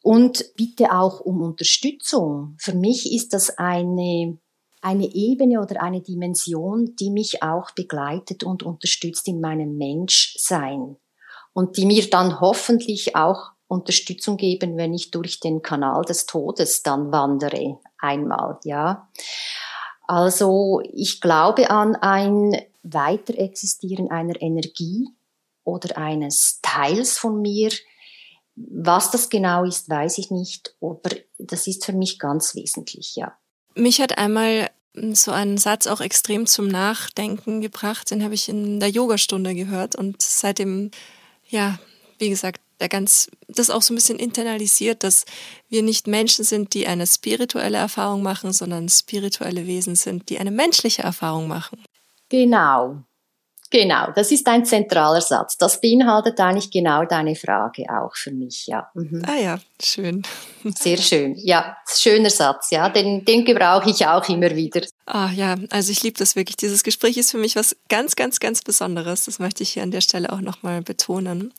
[0.02, 2.56] und bitte auch um Unterstützung.
[2.58, 4.38] Für mich ist das eine,
[4.80, 10.96] eine Ebene oder eine Dimension, die mich auch begleitet und unterstützt in meinem Menschsein
[11.52, 16.82] und die mir dann hoffentlich auch Unterstützung geben, wenn ich durch den Kanal des Todes
[16.82, 19.08] dann wandere einmal, ja.
[20.06, 25.08] Also ich glaube an ein Weiterexistieren einer Energie
[25.64, 27.70] oder eines Teils von mir,
[28.54, 33.36] was das genau ist, weiß ich nicht, aber das ist für mich ganz wesentlich, ja.
[33.74, 38.78] Mich hat einmal so ein Satz auch extrem zum Nachdenken gebracht, den habe ich in
[38.78, 40.90] der Yogastunde gehört und seitdem,
[41.48, 41.78] ja,
[42.18, 45.24] wie gesagt, der ganz, das auch so ein bisschen internalisiert, dass
[45.68, 50.50] wir nicht Menschen sind, die eine spirituelle Erfahrung machen, sondern spirituelle Wesen sind, die eine
[50.50, 51.82] menschliche Erfahrung machen.
[52.28, 53.02] Genau,
[53.72, 55.56] Genau, das ist ein zentraler Satz.
[55.56, 58.90] Das beinhaltet eigentlich genau deine Frage auch für mich, ja.
[58.92, 59.22] Mhm.
[59.26, 60.22] Ah ja, schön.
[60.78, 64.82] Sehr schön, ja, schöner Satz, ja, den, den gebrauche ich auch immer wieder.
[65.06, 66.56] Ah ja, also ich liebe das wirklich.
[66.56, 69.24] Dieses Gespräch ist für mich was ganz, ganz, ganz Besonderes.
[69.24, 71.54] Das möchte ich hier an der Stelle auch nochmal betonen.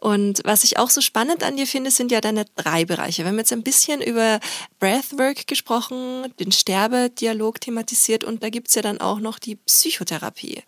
[0.00, 3.22] Und was ich auch so spannend an dir finde, sind ja deine drei Bereiche.
[3.22, 4.40] Wir haben jetzt ein bisschen über
[4.78, 10.62] Breathwork gesprochen, den Sterbedialog thematisiert und da gibt es ja dann auch noch die Psychotherapie.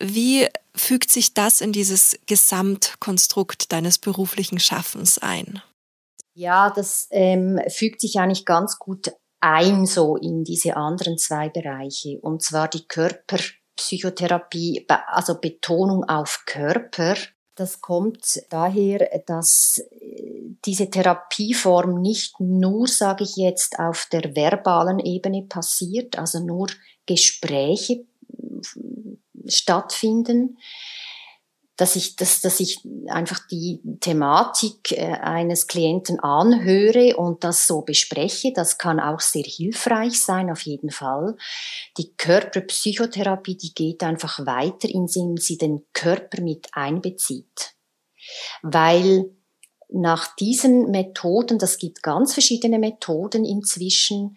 [0.00, 5.60] Wie fügt sich das in dieses Gesamtkonstrukt deines beruflichen Schaffens ein?
[6.34, 12.20] Ja, das ähm, fügt sich eigentlich ganz gut ein so in diese anderen zwei Bereiche.
[12.20, 17.16] Und zwar die Körperpsychotherapie, also Betonung auf Körper.
[17.56, 25.00] Das kommt daher, dass äh, diese Therapieform nicht nur, sage ich jetzt, auf der verbalen
[25.00, 26.68] Ebene passiert, also nur
[27.06, 28.06] Gespräche
[29.46, 30.58] stattfinden,
[31.78, 37.82] dass ich, dass, dass ich einfach die Thematik äh, eines Klienten anhöre und das so
[37.82, 38.52] bespreche.
[38.52, 41.36] Das kann auch sehr hilfreich sein, auf jeden Fall.
[41.96, 47.76] Die Körperpsychotherapie, die geht einfach weiter, indem sie den Körper mit einbezieht.
[48.62, 49.30] Weil
[49.88, 54.36] nach diesen Methoden, das gibt ganz verschiedene Methoden inzwischen,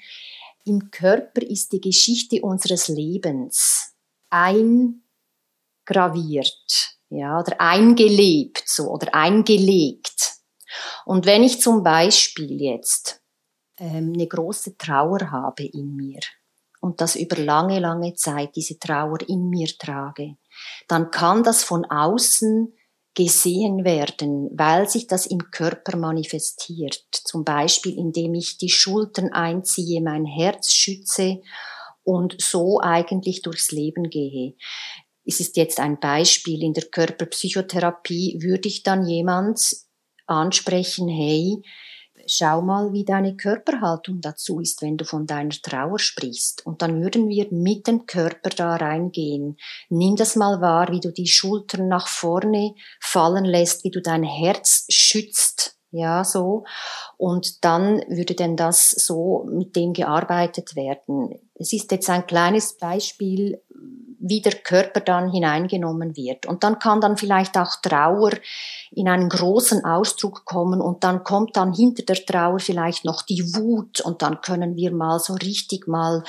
[0.63, 3.90] im Körper ist die Geschichte unseres Lebens
[4.32, 4.98] eingraviert,
[7.10, 10.34] ja, oder eingelebt, so, oder eingelegt.
[11.06, 13.22] Und wenn ich zum Beispiel jetzt
[13.78, 16.22] ähm, eine große Trauer habe in mir
[16.80, 20.38] und das über lange, lange Zeit diese Trauer in mir trage,
[20.88, 22.74] dann kann das von außen
[23.13, 27.04] gesehen werden, weil sich das im Körper manifestiert.
[27.12, 31.41] Zum Beispiel, indem ich die Schultern einziehe, mein Herz schütze
[32.03, 34.55] und so eigentlich durchs Leben gehe.
[35.25, 36.63] Es ist jetzt ein Beispiel.
[36.63, 39.75] In der Körperpsychotherapie würde ich dann jemand
[40.25, 41.61] ansprechen, hey,
[42.25, 46.65] schau mal, wie deine Körperhaltung dazu ist, wenn du von deiner Trauer sprichst.
[46.65, 49.57] Und dann würden wir mit dem Körper da reingehen.
[49.89, 54.23] Nimm das mal wahr, wie du die Schultern nach vorne fallen lässt, wie du dein
[54.23, 56.63] Herz schützt ja, so.
[57.17, 61.36] Und dann würde denn das so mit dem gearbeitet werden.
[61.54, 63.62] Es ist jetzt ein kleines Beispiel,
[64.21, 66.45] wie der Körper dann hineingenommen wird.
[66.45, 68.32] Und dann kann dann vielleicht auch Trauer
[68.91, 73.43] in einen großen Ausdruck kommen und dann kommt dann hinter der Trauer vielleicht noch die
[73.56, 76.23] Wut und dann können wir mal so richtig mal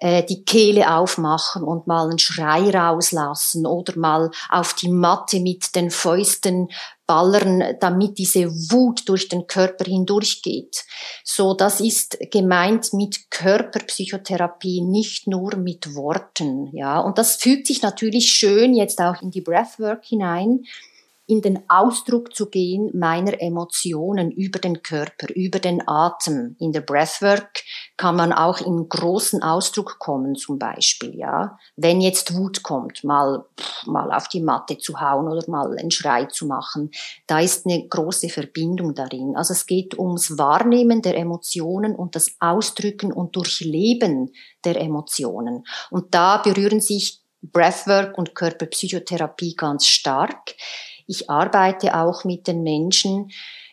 [0.00, 5.74] äh, die Kehle aufmachen und mal einen Schrei rauslassen oder mal auf die Matte mit
[5.76, 6.68] den Fäusten
[7.08, 10.84] ballern, damit diese Wut durch den Körper hindurchgeht.
[11.24, 17.00] So, das ist gemeint mit Körperpsychotherapie, nicht nur mit Worten, ja.
[17.00, 20.64] Und das fügt sich natürlich schön jetzt auch in die Breathwork hinein
[21.28, 26.56] in den Ausdruck zu gehen meiner Emotionen über den Körper, über den Atem.
[26.58, 27.62] In der Breathwork
[27.98, 31.58] kann man auch in großen Ausdruck kommen, zum Beispiel, ja.
[31.76, 33.44] Wenn jetzt Wut kommt, mal,
[33.84, 36.90] mal auf die Matte zu hauen oder mal einen Schrei zu machen,
[37.26, 39.36] da ist eine große Verbindung darin.
[39.36, 44.32] Also es geht ums Wahrnehmen der Emotionen und das Ausdrücken und Durchleben
[44.64, 45.64] der Emotionen.
[45.90, 50.54] Und da berühren sich Breathwork und Körperpsychotherapie ganz stark.
[51.08, 53.30] Ich arbeite auch mit den Menschen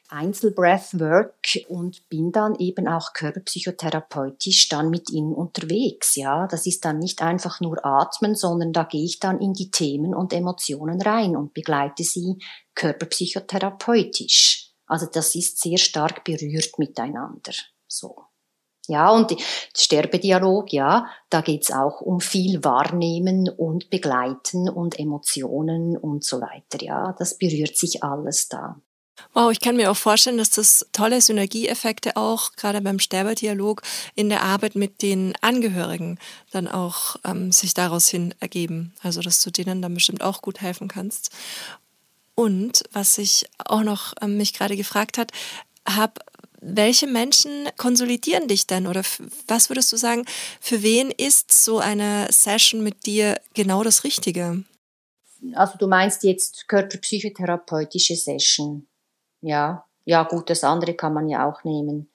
[0.08, 6.16] Einzelbreathwork und bin dann eben auch körperpsychotherapeutisch dann mit ihnen unterwegs.
[6.16, 9.70] Ja, das ist dann nicht einfach nur atmen, sondern da gehe ich dann in die
[9.70, 12.38] Themen und Emotionen rein und begleite sie
[12.76, 14.72] körperpsychotherapeutisch.
[14.88, 17.54] Also das ist sehr stark berührt miteinander.
[17.88, 18.16] So.
[18.88, 19.36] Ja, und
[19.76, 26.82] Sterbedialog, ja, da geht's auch um viel Wahrnehmen und Begleiten und Emotionen und so weiter.
[26.82, 28.78] Ja, das berührt sich alles da.
[29.34, 33.82] Wow, ich kann mir auch vorstellen, dass das tolle Synergieeffekte auch gerade beim Sterbedialog
[34.14, 36.20] in der Arbeit mit den Angehörigen
[36.52, 38.94] dann auch ähm, sich daraus hin ergeben.
[39.02, 41.32] Also, dass du denen dann bestimmt auch gut helfen kannst.
[42.36, 45.32] Und was ich auch noch ähm, mich gerade gefragt hat,
[45.88, 46.14] habe
[46.66, 49.04] welche Menschen konsolidieren dich denn oder
[49.48, 50.26] was würdest du sagen,
[50.60, 54.64] für wen ist so eine Session mit dir genau das Richtige?
[55.54, 58.88] Also du meinst jetzt körperpsychotherapeutische Session.
[59.42, 62.12] Ja, ja gut, das andere kann man ja auch nehmen.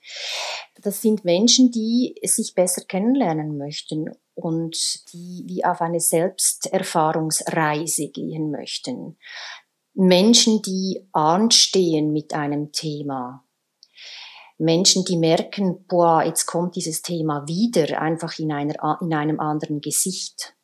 [0.82, 4.76] Das sind Menschen, die sich besser kennenlernen möchten und
[5.12, 9.16] die wie auf eine Selbsterfahrungsreise gehen möchten.
[9.94, 13.44] Menschen, die anstehen mit einem Thema,
[14.60, 19.80] Menschen, die merken, boah, jetzt kommt dieses Thema wieder, einfach in, einer, in einem anderen
[19.80, 20.54] Gesicht.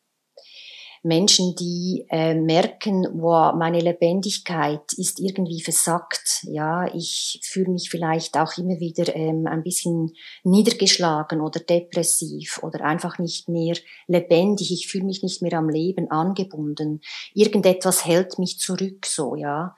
[1.02, 6.42] Menschen, die äh, merken, wow, meine Lebendigkeit ist irgendwie versackt.
[6.42, 12.84] Ja, ich fühle mich vielleicht auch immer wieder ähm, ein bisschen niedergeschlagen oder depressiv oder
[12.84, 13.76] einfach nicht mehr
[14.08, 14.72] lebendig.
[14.72, 17.00] Ich fühle mich nicht mehr am Leben angebunden.
[17.34, 19.76] Irgendetwas hält mich zurück, so ja.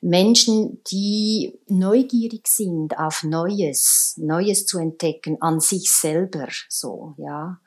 [0.00, 7.60] Menschen, die neugierig sind auf Neues, Neues zu entdecken an sich selber, so ja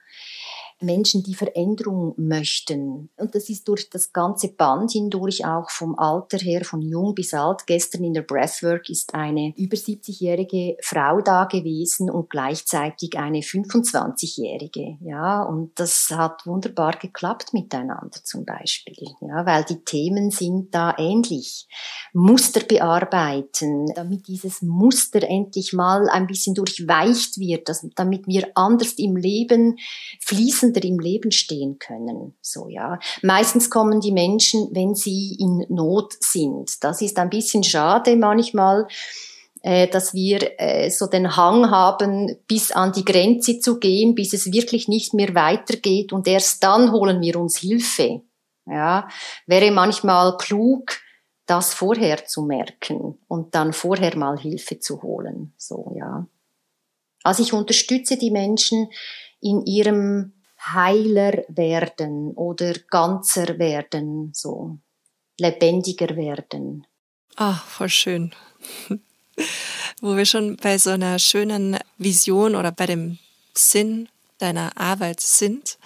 [0.79, 3.09] Menschen, die Veränderung möchten.
[3.17, 7.33] Und das ist durch das ganze Band hindurch auch vom Alter her, von jung bis
[7.33, 7.65] alt.
[7.65, 14.97] Gestern in der Breathwork ist eine über 70-jährige Frau da gewesen und gleichzeitig eine 25-jährige.
[15.01, 19.07] Ja, und das hat wunderbar geklappt miteinander zum Beispiel.
[19.21, 21.67] Ja, weil die Themen sind da ähnlich.
[22.13, 28.93] Muster bearbeiten, damit dieses Muster endlich mal ein bisschen durchweicht wird, dass, damit wir anders
[28.93, 29.77] im Leben
[30.21, 32.35] fließen fließender im Leben stehen können.
[32.41, 32.99] So, ja.
[33.21, 36.83] Meistens kommen die Menschen, wenn sie in Not sind.
[36.83, 38.87] Das ist ein bisschen schade manchmal,
[39.61, 44.33] äh, dass wir äh, so den Hang haben, bis an die Grenze zu gehen, bis
[44.33, 48.21] es wirklich nicht mehr weitergeht und erst dann holen wir uns Hilfe.
[48.65, 49.09] Ja,
[49.45, 50.93] wäre manchmal klug,
[51.45, 55.53] das vorher zu merken und dann vorher mal Hilfe zu holen.
[55.57, 56.25] So, ja.
[57.23, 58.87] Also ich unterstütze die Menschen
[59.41, 60.33] in ihrem
[60.65, 64.77] heiler werden oder ganzer werden, so
[65.39, 66.85] lebendiger werden.
[67.35, 68.33] Ah, voll schön.
[70.01, 73.17] Wo wir schon bei so einer schönen Vision oder bei dem
[73.53, 75.77] Sinn deiner Arbeit sind,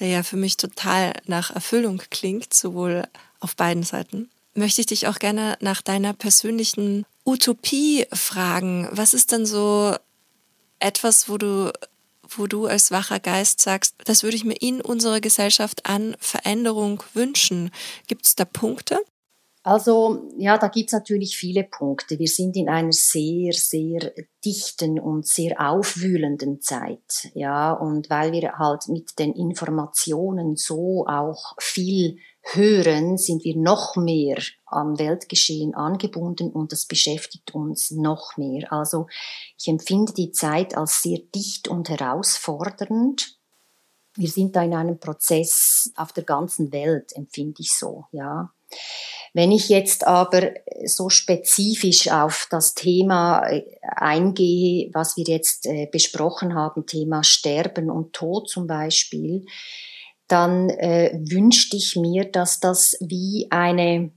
[0.00, 3.06] der ja für mich total nach Erfüllung klingt, sowohl
[3.40, 8.88] auf beiden Seiten, möchte ich dich auch gerne nach deiner persönlichen Utopie fragen.
[8.90, 9.94] Was ist denn so
[10.78, 11.72] etwas, wo du
[12.30, 17.02] wo du als wacher Geist sagst, das würde ich mir in unserer Gesellschaft an Veränderung
[17.14, 17.70] wünschen?
[18.06, 19.00] Gibt es da Punkte?
[19.66, 22.20] Also ja, da gibt es natürlich viele Punkte.
[22.20, 24.12] Wir sind in einer sehr, sehr
[24.44, 27.32] dichten und sehr aufwühlenden Zeit.
[27.34, 32.18] Ja, und weil wir halt mit den Informationen so auch viel
[32.52, 38.72] hören, sind wir noch mehr am Weltgeschehen angebunden und das beschäftigt uns noch mehr.
[38.72, 39.06] Also
[39.58, 43.36] ich empfinde die Zeit als sehr dicht und herausfordernd.
[44.14, 48.52] Wir sind da in einem Prozess auf der ganzen Welt, empfinde ich so, ja.
[49.32, 50.54] Wenn ich jetzt aber
[50.86, 57.90] so spezifisch auf das Thema äh, eingehe, was wir jetzt äh, besprochen haben, Thema Sterben
[57.90, 59.44] und Tod zum Beispiel,
[60.28, 64.12] dann äh, wünschte ich mir, dass das wie eine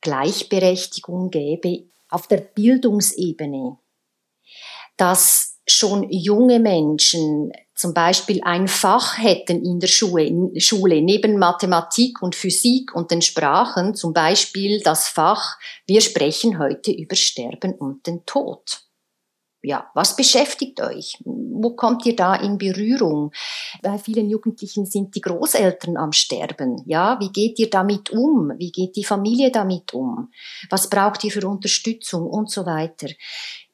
[0.00, 3.78] Gleichberechtigung gäbe auf der Bildungsebene,
[4.96, 12.22] dass schon junge Menschen zum Beispiel ein Fach hätten in der Schule, Schule neben Mathematik
[12.22, 18.06] und Physik und den Sprachen, zum Beispiel das Fach, wir sprechen heute über Sterben und
[18.06, 18.87] den Tod
[19.62, 21.18] ja, was beschäftigt euch?
[21.24, 23.32] Wo kommt ihr da in Berührung?
[23.82, 26.82] Bei vielen Jugendlichen sind die Großeltern am Sterben.
[26.86, 28.52] Ja, wie geht ihr damit um?
[28.56, 30.30] Wie geht die Familie damit um?
[30.70, 33.08] Was braucht ihr für Unterstützung und so weiter?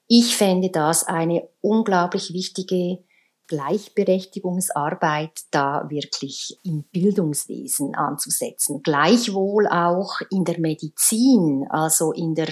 [0.07, 3.01] Ich fände das eine unglaublich wichtige
[3.47, 8.82] Gleichberechtigungsarbeit da wirklich im Bildungswesen anzusetzen.
[8.82, 12.49] Gleichwohl auch in der Medizin, also in der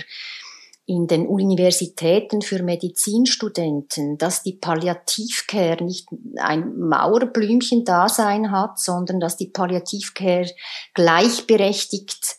[0.85, 9.47] in den Universitäten für Medizinstudenten, dass die Palliativcare nicht ein Mauerblümchen-Dasein hat, sondern dass die
[9.49, 10.51] Palliativcare
[10.95, 12.37] gleichberechtigt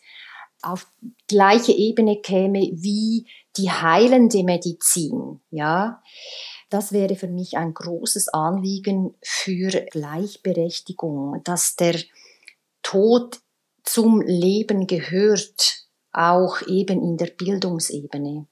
[0.62, 0.88] auf
[1.28, 3.28] gleiche Ebene käme wie
[3.58, 6.02] die heilende Medizin, ja.
[6.70, 12.00] Das wäre für mich ein großes Anliegen für Gleichberechtigung, dass der
[12.82, 13.42] Tod
[13.84, 18.48] zum Leben gehört, auch eben in der Bildungsebene.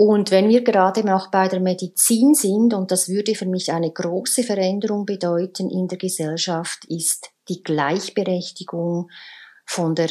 [0.00, 3.90] Und wenn wir gerade noch bei der Medizin sind, und das würde für mich eine
[3.90, 9.10] große Veränderung bedeuten in der Gesellschaft, ist die Gleichberechtigung
[9.66, 10.08] von der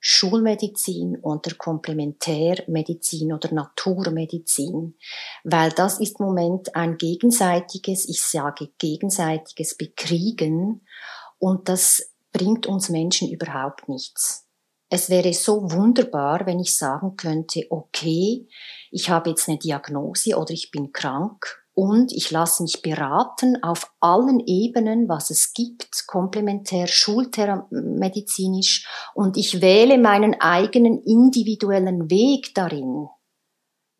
[0.00, 4.96] Schulmedizin und der Komplementärmedizin oder Naturmedizin,
[5.44, 10.86] weil das ist im Moment ein gegenseitiges, ich sage gegenseitiges Bekriegen
[11.38, 14.49] und das bringt uns Menschen überhaupt nichts.
[14.92, 18.48] Es wäre so wunderbar, wenn ich sagen könnte, okay,
[18.90, 23.92] ich habe jetzt eine Diagnose oder ich bin krank und ich lasse mich beraten auf
[24.00, 33.06] allen Ebenen, was es gibt, komplementär, schulmedizinisch und ich wähle meinen eigenen individuellen Weg darin.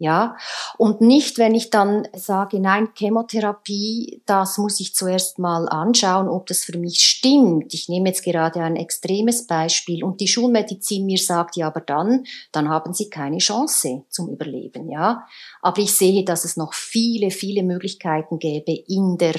[0.03, 0.38] Ja,
[0.78, 6.46] und nicht, wenn ich dann sage, nein, Chemotherapie, das muss ich zuerst mal anschauen, ob
[6.46, 7.74] das für mich stimmt.
[7.74, 12.24] Ich nehme jetzt gerade ein extremes Beispiel und die Schulmedizin mir sagt, ja, aber dann,
[12.51, 15.26] dann haben Sie keine Chance zum Überleben, ja.
[15.61, 19.34] Aber ich sehe, dass es noch viele, viele Möglichkeiten gäbe in der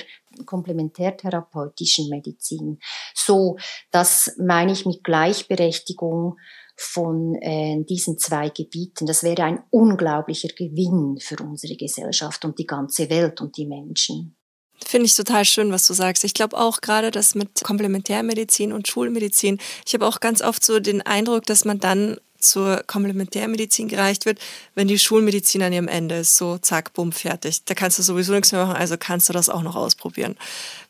[0.45, 2.79] komplementärtherapeutischen Medizin.
[3.15, 3.57] So,
[3.89, 6.37] das meine ich mit Gleichberechtigung
[6.81, 9.05] von äh, diesen zwei Gebieten.
[9.05, 14.35] Das wäre ein unglaublicher Gewinn für unsere Gesellschaft und die ganze Welt und die Menschen.
[14.83, 16.23] Finde ich total schön, was du sagst.
[16.23, 19.59] Ich glaube auch gerade das mit Komplementärmedizin und Schulmedizin.
[19.85, 24.39] Ich habe auch ganz oft so den Eindruck, dass man dann zur Komplementärmedizin gereicht wird,
[24.73, 26.37] wenn die Schulmedizin an ihrem Ende ist.
[26.37, 27.63] So, zack, bumm, fertig.
[27.65, 30.35] Da kannst du sowieso nichts mehr machen, also kannst du das auch noch ausprobieren.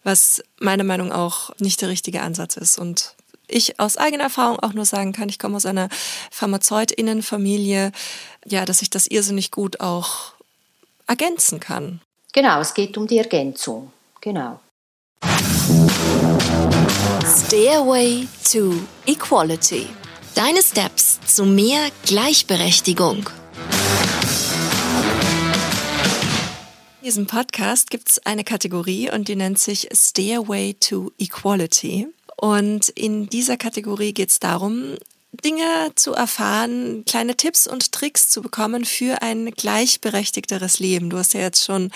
[0.04, 2.80] Was meiner Meinung nach auch nicht der richtige Ansatz ist.
[2.80, 3.16] Und
[3.52, 5.90] ich aus eigener Erfahrung auch nur sagen kann, ich komme aus einer
[6.32, 7.92] Pharmazeutinnenfamilie,
[8.46, 10.34] ja, dass ich das irrsinnig gut auch
[11.08, 12.02] ergänzen kann.
[12.34, 13.92] Genau, es geht um die Ergänzung.
[14.22, 14.60] Genau.
[17.26, 18.74] Stairway to
[19.06, 19.88] Equality.
[20.36, 23.30] Deine Steps zu mehr Gleichberechtigung.
[27.02, 32.08] In diesem Podcast gibt es eine Kategorie und die nennt sich Stairway to Equality.
[32.42, 34.96] Und in dieser Kategorie geht es darum,
[35.32, 41.12] Dinge zu erfahren, kleine Tipps und Tricks zu bekommen für ein gleichberechtigteres Leben.
[41.12, 41.92] Du hast ja jetzt schon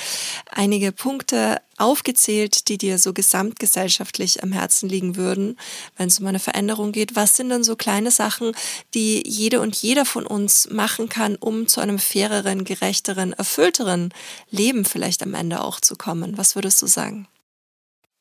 [0.52, 5.58] einige Punkte aufgezählt, die dir so gesamtgesellschaftlich am Herzen liegen würden,
[5.98, 7.16] wenn es um eine Veränderung geht.
[7.16, 8.52] Was sind denn so kleine Sachen,
[8.94, 14.14] die jede und jeder von uns machen kann, um zu einem faireren, gerechteren, erfüllteren
[14.52, 16.38] Leben vielleicht am Ende auch zu kommen?
[16.38, 17.28] Was würdest du sagen?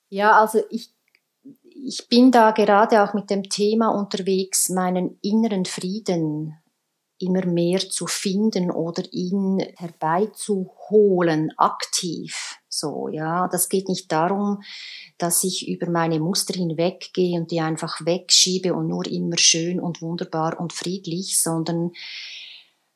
[0.08, 0.93] Ja, also ich
[1.86, 6.56] ich bin da gerade auch mit dem Thema unterwegs, meinen inneren Frieden
[7.18, 12.58] immer mehr zu finden oder ihn herbeizuholen, aktiv.
[12.68, 13.48] So, ja.
[13.48, 14.62] Das geht nicht darum,
[15.18, 20.02] dass ich über meine Muster hinweggehe und die einfach wegschiebe und nur immer schön und
[20.02, 21.92] wunderbar und friedlich, sondern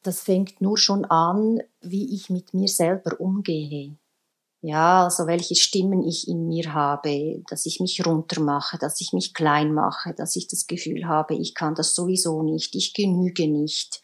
[0.02, 3.96] das fängt nur schon an, wie ich mit mir selber umgehe.
[4.60, 9.12] Ja, also welche Stimmen ich in mir habe, dass ich mich runter mache, dass ich
[9.12, 13.46] mich klein mache, dass ich das Gefühl habe, ich kann das sowieso nicht, ich genüge
[13.46, 14.00] nicht,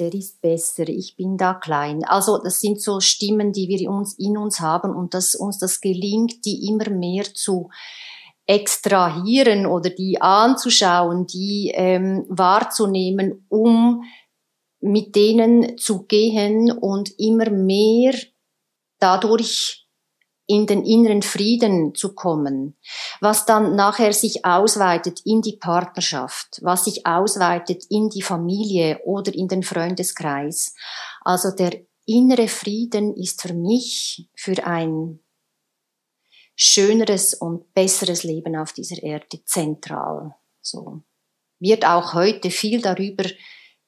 [0.00, 2.02] der ist besser, ich bin da klein.
[2.04, 5.80] Also das sind so Stimmen, die wir uns in uns haben und dass uns das
[5.80, 7.70] gelingt, die immer mehr zu
[8.46, 14.02] extrahieren oder die anzuschauen, die ähm, wahrzunehmen, um
[14.80, 18.14] mit denen zu gehen und immer mehr
[18.98, 19.88] dadurch
[20.46, 22.74] in den inneren Frieden zu kommen,
[23.20, 29.34] was dann nachher sich ausweitet in die Partnerschaft, was sich ausweitet in die Familie oder
[29.34, 30.74] in den Freundeskreis.
[31.20, 35.20] Also der innere Frieden ist für mich für ein
[36.56, 40.34] schöneres und besseres Leben auf dieser Erde zentral.
[40.62, 41.02] So
[41.60, 43.24] wird auch heute viel darüber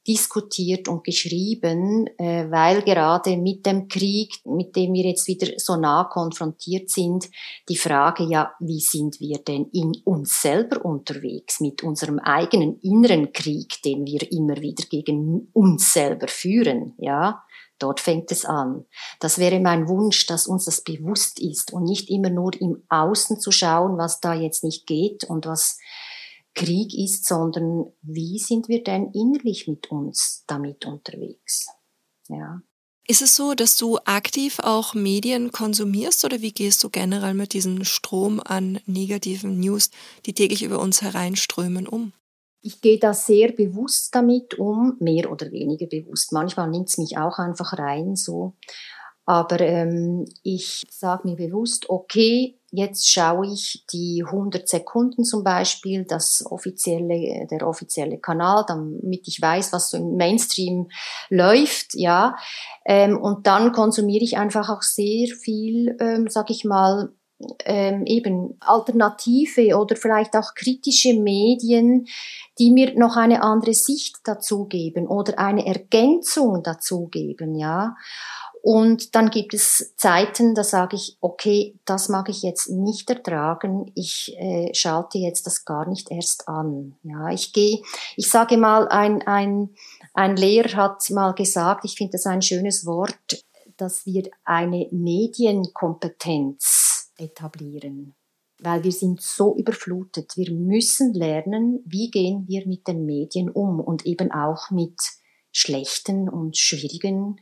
[0.06, 5.76] diskutiert und geschrieben, äh, weil gerade mit dem Krieg, mit dem wir jetzt wieder so
[5.76, 7.28] nah konfrontiert sind,
[7.68, 13.32] die Frage ja, wie sind wir denn in uns selber unterwegs mit unserem eigenen inneren
[13.32, 17.42] Krieg, den wir immer wieder gegen uns selber führen, ja?
[17.78, 18.84] Dort fängt es an.
[19.20, 23.40] Das wäre mein Wunsch, dass uns das bewusst ist und nicht immer nur im Außen
[23.40, 25.78] zu schauen, was da jetzt nicht geht und was
[26.54, 31.68] Krieg ist, sondern wie sind wir denn innerlich mit uns damit unterwegs?
[32.28, 32.62] Ja.
[33.06, 37.54] Ist es so, dass du aktiv auch Medien konsumierst oder wie gehst du generell mit
[37.54, 39.90] diesem Strom an negativen News,
[40.26, 42.12] die täglich über uns hereinströmen, um?
[42.62, 46.30] Ich gehe da sehr bewusst damit um, mehr oder weniger bewusst.
[46.30, 48.54] Manchmal nimmt es mich auch einfach rein so.
[49.24, 56.04] Aber ähm, ich sage mir bewusst, okay, jetzt schaue ich die 100 Sekunden zum Beispiel,
[56.04, 60.88] das offizielle, der offizielle Kanal, damit ich weiß, was so im Mainstream
[61.28, 62.36] läuft, ja.
[62.84, 67.12] Ähm, und dann konsumiere ich einfach auch sehr viel, ähm, sag ich mal,
[67.64, 72.06] ähm, eben alternative oder vielleicht auch kritische Medien,
[72.58, 77.96] die mir noch eine andere Sicht dazugeben oder eine Ergänzung dazugeben, ja.
[78.62, 83.90] Und dann gibt es Zeiten, da sage ich, okay, das mag ich jetzt nicht ertragen.
[83.94, 86.94] Ich äh, schalte jetzt das gar nicht erst an.
[87.02, 87.80] Ja, ich gehe,
[88.16, 89.70] ich sage mal, ein, ein,
[90.12, 93.42] ein Lehrer hat mal gesagt, ich finde das ein schönes Wort,
[93.78, 98.14] dass wir eine Medienkompetenz etablieren.
[98.58, 100.36] Weil wir sind so überflutet.
[100.36, 105.00] Wir müssen lernen, wie gehen wir mit den Medien um und eben auch mit
[105.50, 107.40] schlechten und schwierigen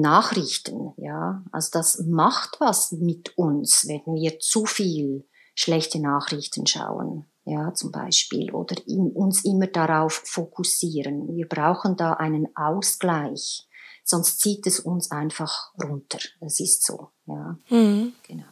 [0.00, 1.44] Nachrichten, ja.
[1.52, 7.90] Also das macht was mit uns, wenn wir zu viel schlechte Nachrichten schauen, ja, zum
[7.90, 11.34] Beispiel, oder in, uns immer darauf fokussieren.
[11.34, 13.66] Wir brauchen da einen Ausgleich,
[14.04, 16.18] sonst zieht es uns einfach runter.
[16.40, 17.58] Das ist so, ja.
[17.70, 18.12] Mhm.
[18.26, 18.44] Genau.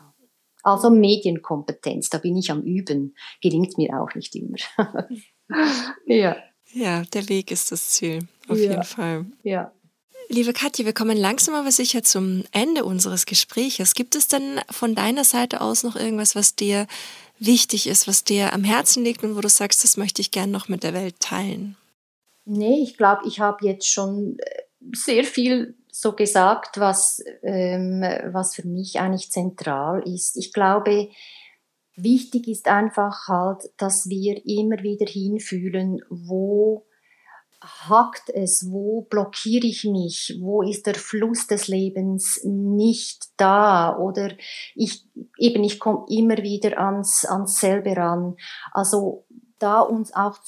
[0.62, 4.56] Also Medienkompetenz, da bin ich am Üben, gelingt mir auch nicht immer.
[6.06, 6.36] ja.
[6.72, 8.70] Ja, der Weg ist das Ziel, auf ja.
[8.70, 9.26] jeden Fall.
[9.44, 9.72] Ja.
[10.28, 13.94] Liebe Katja, wir kommen langsam aber sicher zum Ende unseres Gespräches.
[13.94, 16.86] Gibt es denn von deiner Seite aus noch irgendwas, was dir
[17.38, 20.50] wichtig ist, was dir am Herzen liegt und wo du sagst, das möchte ich gern
[20.50, 21.76] noch mit der Welt teilen?
[22.44, 24.62] Nee, ich glaube, ich habe jetzt schon äh,
[24.92, 28.02] sehr viel so gesagt, was, ähm,
[28.32, 30.36] was für mich eigentlich zentral ist.
[30.36, 31.08] Ich glaube,
[31.94, 36.86] wichtig ist einfach halt, dass wir immer wieder hinfühlen, wo
[37.62, 43.96] hakt es, wo blockiere ich mich, wo ist der Fluss des Lebens nicht da?
[43.96, 44.32] Oder
[44.74, 45.06] ich
[45.38, 48.36] eben ich komme immer wieder ans ans selbe ran.
[48.72, 49.26] Also
[49.58, 50.38] da uns auch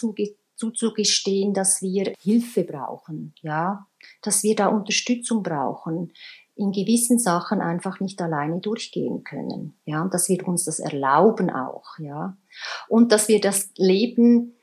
[0.56, 3.86] zuzugestehen, dass wir Hilfe brauchen, ja,
[4.22, 6.12] dass wir da Unterstützung brauchen,
[6.56, 11.50] in gewissen Sachen einfach nicht alleine durchgehen können, ja, und dass wir uns das erlauben
[11.50, 12.36] auch, ja,
[12.88, 14.56] und dass wir das Leben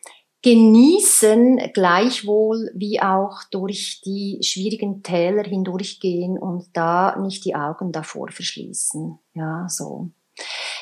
[0.46, 8.30] genießen, gleichwohl wie auch durch die schwierigen Täler hindurchgehen und da nicht die Augen davor
[8.30, 9.18] verschließen.
[9.34, 10.12] Ja, so.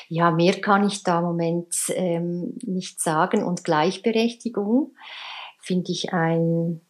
[0.08, 3.42] Ja, mehr kann ich da im Moment ähm, nicht sagen.
[3.42, 4.94] Und Gleichberechtigung
[5.62, 6.82] finde ich ein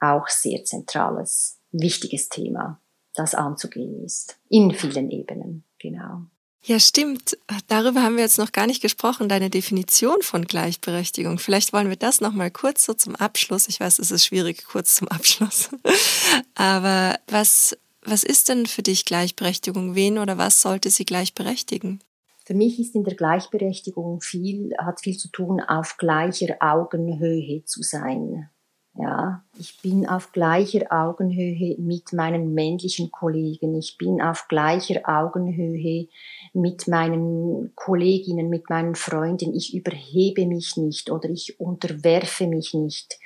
[0.00, 2.80] auch sehr zentrales, wichtiges Thema,
[3.14, 4.40] das anzugehen ist.
[4.48, 6.22] In vielen Ebenen, genau.
[6.64, 7.36] Ja, stimmt.
[7.66, 11.38] Darüber haben wir jetzt noch gar nicht gesprochen, deine Definition von Gleichberechtigung.
[11.38, 13.68] Vielleicht wollen wir das noch mal kurz so zum Abschluss.
[13.68, 15.70] Ich weiß, es ist schwierig kurz zum Abschluss.
[16.54, 19.94] Aber was was ist denn für dich Gleichberechtigung?
[19.94, 22.00] Wen oder was sollte sie gleichberechtigen?
[22.44, 27.82] Für mich ist in der Gleichberechtigung viel, hat viel zu tun, auf gleicher Augenhöhe zu
[27.82, 28.50] sein.
[28.94, 33.74] Ja, ich bin auf gleicher Augenhöhe mit meinen männlichen Kollegen.
[33.76, 36.08] Ich bin auf gleicher Augenhöhe
[36.52, 39.54] mit meinen Kolleginnen, mit meinen Freunden.
[39.54, 43.18] Ich überhebe mich nicht oder ich unterwerfe mich nicht.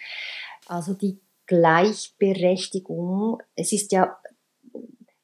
[0.67, 4.17] Also die Gleichberechtigung, es ist ja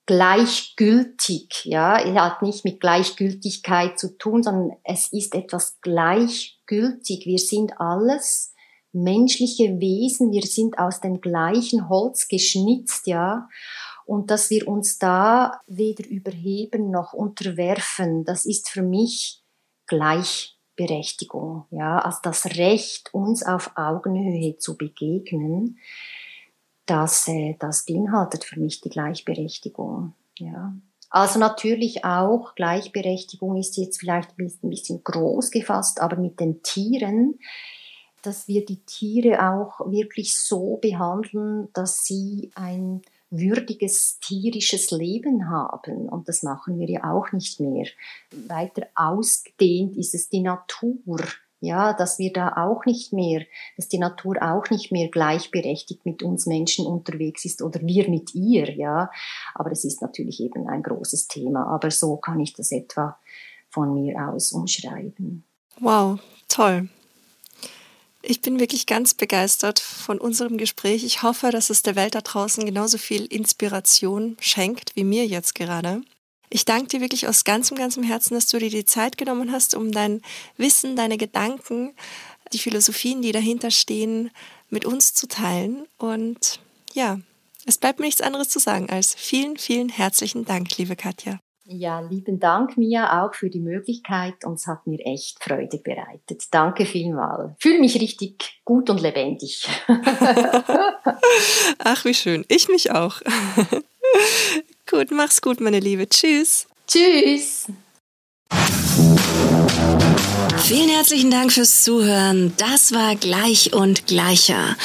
[0.06, 7.24] gleichgültig, ja, es hat nicht mit Gleichgültigkeit zu tun, sondern es ist etwas gleichgültig.
[7.26, 8.52] Wir sind alles
[8.92, 13.48] menschliche Wesen, wir sind aus dem gleichen Holz geschnitzt, ja.
[14.04, 19.42] Und dass wir uns da weder überheben noch unterwerfen, das ist für mich
[19.86, 21.98] Gleichberechtigung, ja.
[21.98, 25.78] Also das Recht, uns auf Augenhöhe zu begegnen,
[26.86, 30.74] das, äh, das beinhaltet für mich die Gleichberechtigung, ja.
[31.10, 37.38] Also natürlich auch Gleichberechtigung ist jetzt vielleicht ein bisschen groß gefasst, aber mit den Tieren
[38.22, 43.02] dass wir die Tiere auch wirklich so behandeln, dass sie ein
[43.32, 46.08] würdiges tierisches Leben haben.
[46.08, 47.86] Und das machen wir ja auch nicht mehr.
[48.30, 51.20] Weiter ausgedehnt ist es die Natur.
[51.64, 53.44] Ja, dass wir da auch nicht mehr,
[53.76, 58.34] dass die Natur auch nicht mehr gleichberechtigt mit uns Menschen unterwegs ist oder wir mit
[58.34, 59.10] ihr, ja.
[59.54, 61.68] Aber es ist natürlich eben ein großes Thema.
[61.68, 63.16] Aber so kann ich das etwa
[63.70, 65.44] von mir aus umschreiben.
[65.78, 66.18] Wow,
[66.48, 66.88] toll.
[68.24, 71.02] Ich bin wirklich ganz begeistert von unserem Gespräch.
[71.02, 75.56] Ich hoffe, dass es der Welt da draußen genauso viel Inspiration schenkt wie mir jetzt
[75.56, 76.02] gerade.
[76.48, 79.74] Ich danke dir wirklich aus ganzem, ganzem Herzen, dass du dir die Zeit genommen hast,
[79.74, 80.22] um dein
[80.56, 81.94] Wissen, deine Gedanken,
[82.52, 84.30] die Philosophien, die dahinter stehen,
[84.68, 85.86] mit uns zu teilen.
[85.98, 86.60] Und
[86.92, 87.18] ja,
[87.64, 91.40] es bleibt mir nichts anderes zu sagen als vielen, vielen herzlichen Dank, liebe Katja.
[91.64, 96.42] Ja, lieben Dank, Mia, auch für die Möglichkeit und es hat mir echt Freude bereitet.
[96.50, 97.54] Danke vielmal.
[97.60, 99.68] Fühle mich richtig gut und lebendig.
[101.78, 102.44] Ach, wie schön.
[102.48, 103.20] Ich mich auch.
[104.90, 106.08] gut, mach's gut, meine Liebe.
[106.08, 106.66] Tschüss.
[106.88, 107.66] Tschüss.
[110.58, 112.52] Vielen herzlichen Dank fürs Zuhören.
[112.56, 114.76] Das war Gleich und Gleicher.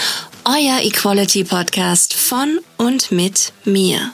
[0.45, 4.13] Euer Equality Podcast von und mit mir.